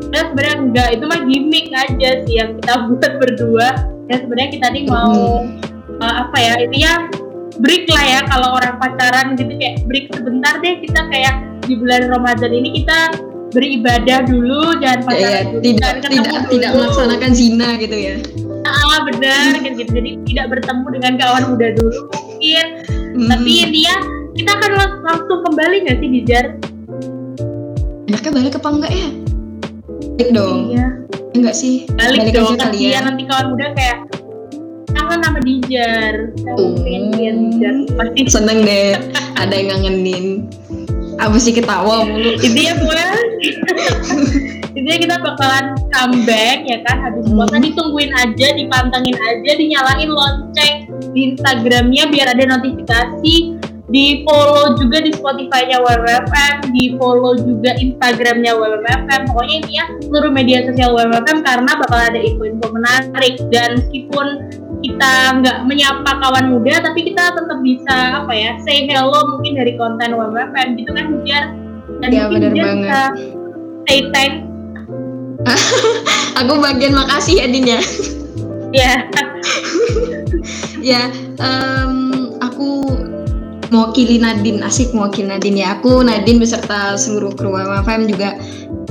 Dan 0.06 0.24
sebenarnya 0.32 0.58
enggak, 0.62 0.90
itu 0.96 1.04
mah 1.08 1.22
gimmick 1.26 1.66
aja 1.74 2.10
sih 2.24 2.36
yang 2.38 2.50
kita 2.62 2.74
buat 2.88 3.12
berdua. 3.20 3.68
Dan 4.06 4.18
sebenarnya 4.22 4.52
kita 4.54 4.68
nih 4.72 4.84
mau 4.88 5.44
eh, 6.00 6.14
apa 6.22 6.38
ya 6.38 6.54
intinya 6.62 6.94
break 7.58 7.88
lah 7.88 8.04
ya 8.06 8.20
kalau 8.26 8.54
orang 8.54 8.76
pacaran 8.76 9.34
gitu 9.34 9.52
kayak 9.54 9.80
break 9.86 10.12
sebentar 10.12 10.60
deh 10.60 10.76
kita 10.80 11.02
kayak 11.08 11.36
di 11.62 11.74
bulan 11.74 12.08
Ramadan 12.08 12.52
ini 12.52 12.70
kita 12.76 12.98
beribadah 13.50 14.20
dulu 14.24 14.76
jangan 14.78 15.00
Ya, 15.00 15.00
ya, 15.00 15.06
pacaran 15.08 15.46
dulu, 15.48 15.62
tidak 15.62 15.80
jangan 15.82 15.96
ketemu 15.98 16.12
tidak 16.12 16.34
dulu. 16.36 16.52
tidak 16.52 16.72
melaksanakan 16.74 17.32
zina 17.32 17.70
gitu 17.78 17.98
ya. 17.98 18.16
ah 18.66 18.98
benar 19.04 19.52
kan 19.56 19.72
gitu 19.74 19.92
jadi 19.94 20.10
tidak 20.26 20.46
bertemu 20.50 20.86
dengan 20.92 21.14
kawan 21.16 21.44
muda 21.48 21.68
dulu 21.74 22.00
mungkin 22.10 22.68
Hmm. 23.16 23.32
tapi 23.32 23.52
intinya 23.62 23.96
kita 24.34 24.52
akan 24.52 24.72
lang- 24.74 25.00
langsung 25.02 25.40
kembali 25.42 25.76
nggak 25.82 25.98
sih 25.98 26.10
Dijar? 26.12 26.46
Enaknya 28.06 28.32
balik 28.34 28.54
apa 28.56 28.70
enggak 28.70 28.92
ya? 28.92 29.08
Balik 30.12 30.30
dong. 30.32 30.60
Iya 30.70 30.88
Enggak 31.32 31.52
sih. 31.54 31.76
balik, 31.90 32.32
dong 32.32 32.52
aja 32.52 32.60
kali 32.62 32.76
kasihan 32.78 32.92
ya. 32.94 33.00
nanti 33.06 33.24
kawan 33.24 33.46
muda 33.50 33.68
kayak 33.72 33.98
kangen 34.96 35.20
sama 35.22 35.40
Dijar 35.44 36.14
pengen 36.82 37.04
lihat 37.14 37.36
Dijar 37.36 37.76
pasti 38.00 38.20
Seneng 38.32 38.64
deh. 38.64 38.96
Ada 39.36 39.54
yang 39.54 39.68
ngangenin. 39.76 40.26
Apa 41.16 41.40
sih 41.40 41.56
ketawa 41.56 42.04
mulu? 42.04 42.36
intinya 42.44 42.76
pokoknya 42.76 43.10
intinya 44.76 44.98
kita 45.00 45.16
bakalan 45.24 45.66
comeback 45.88 46.68
ya 46.68 46.78
kan 46.84 46.98
habis 47.00 47.24
Hmm. 47.32 47.40
puasa 47.40 47.56
ditungguin 47.64 48.12
aja 48.12 48.48
dipantengin 48.52 49.16
aja 49.16 49.52
dinyalain 49.56 50.12
lonceng 50.12 50.76
di 51.16 51.32
Instagramnya 51.32 52.04
biar 52.12 52.28
ada 52.36 52.44
notifikasi 52.60 53.36
di 53.86 54.26
follow 54.28 54.76
juga 54.76 54.98
di 55.00 55.14
Spotify-nya 55.16 55.78
WMFM 55.80 56.74
di 56.76 56.98
follow 57.00 57.38
juga 57.40 57.78
Instagramnya 57.80 58.52
WMFM 58.58 59.32
pokoknya 59.32 59.56
intinya 59.64 59.84
seluruh 60.04 60.32
media 60.34 60.68
sosial 60.68 60.92
WMFM 60.98 61.40
karena 61.46 61.72
bakal 61.80 62.00
ada 62.02 62.20
info-info 62.20 62.66
menarik 62.76 63.40
dan 63.54 63.80
meskipun 63.80 64.28
kita 64.86 65.42
nggak 65.42 65.58
menyapa 65.66 66.12
kawan 66.22 66.54
muda 66.54 66.78
tapi 66.86 67.10
kita 67.10 67.34
tetap 67.34 67.60
bisa 67.66 68.22
apa 68.22 68.30
ya 68.32 68.54
say 68.62 68.86
hello 68.86 69.18
mungkin 69.34 69.58
dari 69.58 69.74
konten 69.82 70.14
WMFM 70.14 70.78
gitu 70.78 70.92
kan 70.94 71.06
Hujar 71.10 71.44
dan 72.04 72.10
Ya, 72.14 72.30
mungkin 72.30 72.38
bener 72.38 72.50
Hujar 72.54 72.66
banget. 72.70 72.86
bisa 72.86 73.02
say 73.90 74.00
thanks 74.14 74.40
Aku 76.42 76.58
bagian 76.60 76.94
makasih 76.94 77.42
ya 77.42 77.46
Din 77.48 77.66
ya. 77.66 77.80
ya 78.74 78.94
ya, 80.92 81.02
em, 81.40 81.96
aku 82.42 82.82
mewakili 83.70 84.22
Nadine, 84.22 84.62
asik 84.62 84.94
mewakili 84.94 85.30
Nadine 85.32 85.64
ya. 85.66 85.80
Aku 85.80 86.04
Nadine 86.06 86.42
beserta 86.42 86.94
seluruh 86.96 87.34
kru 87.34 87.50
WMFM 87.52 88.10
juga 88.10 88.38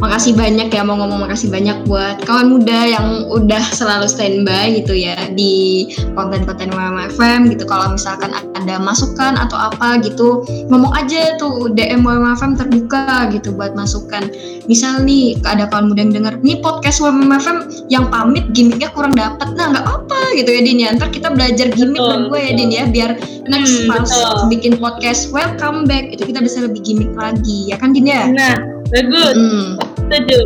makasih 0.05 0.37
banyak 0.37 0.69
ya 0.69 0.85
mau 0.85 1.01
ngomong 1.01 1.25
makasih 1.25 1.49
banyak 1.49 1.81
buat 1.89 2.21
kawan 2.29 2.53
muda 2.53 2.77
yang 2.85 3.07
udah 3.33 3.65
selalu 3.73 4.05
standby 4.05 4.77
gitu 4.77 4.93
ya 4.93 5.17
di 5.33 5.89
konten-konten 6.13 6.69
WMFM 6.69 7.49
gitu. 7.49 7.65
Kalau 7.65 7.89
misalkan 7.89 8.29
ada 8.53 8.77
masukan 8.77 9.41
atau 9.41 9.57
apa 9.57 10.05
gitu, 10.05 10.45
ngomong 10.69 10.93
aja 10.93 11.41
tuh 11.41 11.73
DM 11.73 12.05
WMFM 12.05 12.53
terbuka 12.55 13.33
gitu 13.33 13.57
buat 13.57 13.73
masukan. 13.73 14.29
Misal 14.69 15.05
nih 15.05 15.41
ada 15.45 15.69
kawan 15.69 15.89
muda 15.89 16.01
yang 16.05 16.13
denger, 16.13 16.35
nih 16.45 16.61
podcast 16.61 17.01
WMFM 17.01 17.59
yang 17.89 18.09
pamit 18.13 18.45
gimmicknya 18.53 18.93
kurang 18.93 19.13
dapet, 19.13 19.53
nah 19.57 19.73
nggak 19.73 19.85
apa 19.89 20.21
gitu 20.37 20.53
ya 20.53 20.61
Din 20.61 20.79
ya. 20.81 20.89
Ntar 20.93 21.09
kita 21.09 21.33
belajar 21.33 21.73
gimmick 21.73 22.01
Betul, 22.01 22.29
berdua 22.29 22.39
ya 22.39 22.45
betul. 22.53 22.59
Din 22.61 22.71
ya, 22.71 22.85
biar 22.89 23.11
next 23.45 23.73
Hmm, 23.75 23.89
pas 23.89 24.05
betul. 24.09 24.49
bikin 24.49 24.73
podcast 24.77 25.29
welcome 25.29 25.85
back 25.85 26.09
itu 26.09 26.25
kita 26.25 26.41
bisa 26.41 26.65
lebih 26.65 26.81
gimmick 26.81 27.13
lagi 27.13 27.69
ya 27.69 27.77
kan 27.77 27.93
Din 27.93 28.09
ya? 28.09 28.25
nah 28.29 28.57
bagus 28.89 29.37
Hmm, 29.37 29.69
setuju. 30.07 30.41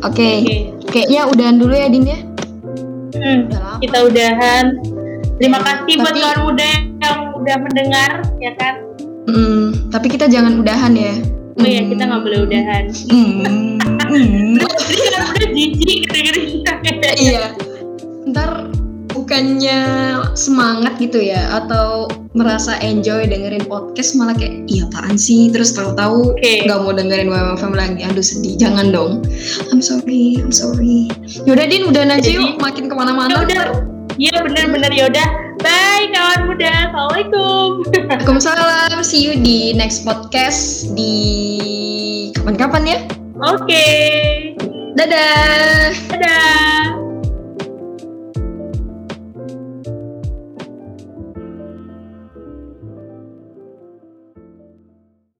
Oke, 0.00 0.28
oke. 0.40 0.56
Kayaknya 0.90 1.20
udahan 1.28 1.56
dulu 1.60 1.74
ya 1.74 1.88
Din 1.88 2.04
ya. 2.04 2.18
Hmm, 3.14 3.40
Udah 3.46 3.76
kita 3.78 3.98
udahan. 4.06 4.64
Terima 5.36 5.58
Ya, 5.58 5.64
kasih 5.64 5.94
buat 5.98 6.08
tapi- 6.08 6.20
kawan 6.20 6.40
muda 6.44 6.70
yang 7.00 7.18
udah 7.32 7.56
mendengar 7.60 8.10
ya 8.38 8.52
kan? 8.56 8.74
Hmm, 9.28 9.64
tapi 9.88 10.06
kita 10.08 10.26
jangan 10.26 10.56
udahan 10.58 10.92
ya. 10.92 11.14
oh 11.60 11.68
ya 11.68 11.84
kita 11.84 12.02
nggak 12.08 12.22
boleh 12.24 12.40
udahan. 12.48 12.84
Hmm. 13.12 13.76
Udah 15.30 15.50
jijik 15.52 16.08
iya. 17.20 17.52
Ntar 18.26 18.72
bukannya 19.12 19.78
semangat 20.32 20.96
gitu 20.96 21.20
ya? 21.20 21.60
Atau 21.60 22.08
merasa 22.30 22.78
enjoy 22.78 23.26
dengerin 23.26 23.66
podcast 23.66 24.14
malah 24.14 24.38
kayak 24.38 24.62
iya 24.70 24.86
apaan 24.86 25.18
sih 25.18 25.50
terus 25.50 25.74
tahu-tahu 25.74 26.38
Oke. 26.38 26.62
nggak 26.62 26.78
mau 26.78 26.94
dengerin 26.94 27.26
WMFM 27.26 27.74
lagi 27.74 28.00
aduh 28.06 28.22
sedih 28.22 28.54
jangan 28.54 28.94
dong 28.94 29.26
I'm 29.74 29.82
sorry 29.82 30.38
I'm 30.38 30.54
sorry 30.54 31.10
yaudah 31.42 31.66
Din 31.66 31.90
udah 31.90 32.06
aja 32.06 32.30
yuk 32.30 32.62
makin 32.62 32.86
Ya 32.86 32.90
ke 32.90 32.94
mana-mana 32.94 33.34
udah. 33.42 33.64
Iya 34.20 34.36
bener-bener 34.44 34.92
yaudah. 34.92 35.28
Bye 35.64 36.12
kawan 36.12 36.44
muda. 36.44 36.92
Assalamualaikum. 36.92 37.68
Waalaikumsalam 37.88 39.00
see 39.00 39.24
you 39.24 39.32
di 39.40 39.72
next 39.72 40.04
podcast 40.04 40.92
di 40.92 41.14
kapan-kapan 42.36 42.82
ya 42.84 42.98
Oke. 43.40 43.86
dadah 44.92 45.94
Dadah. 46.12 46.99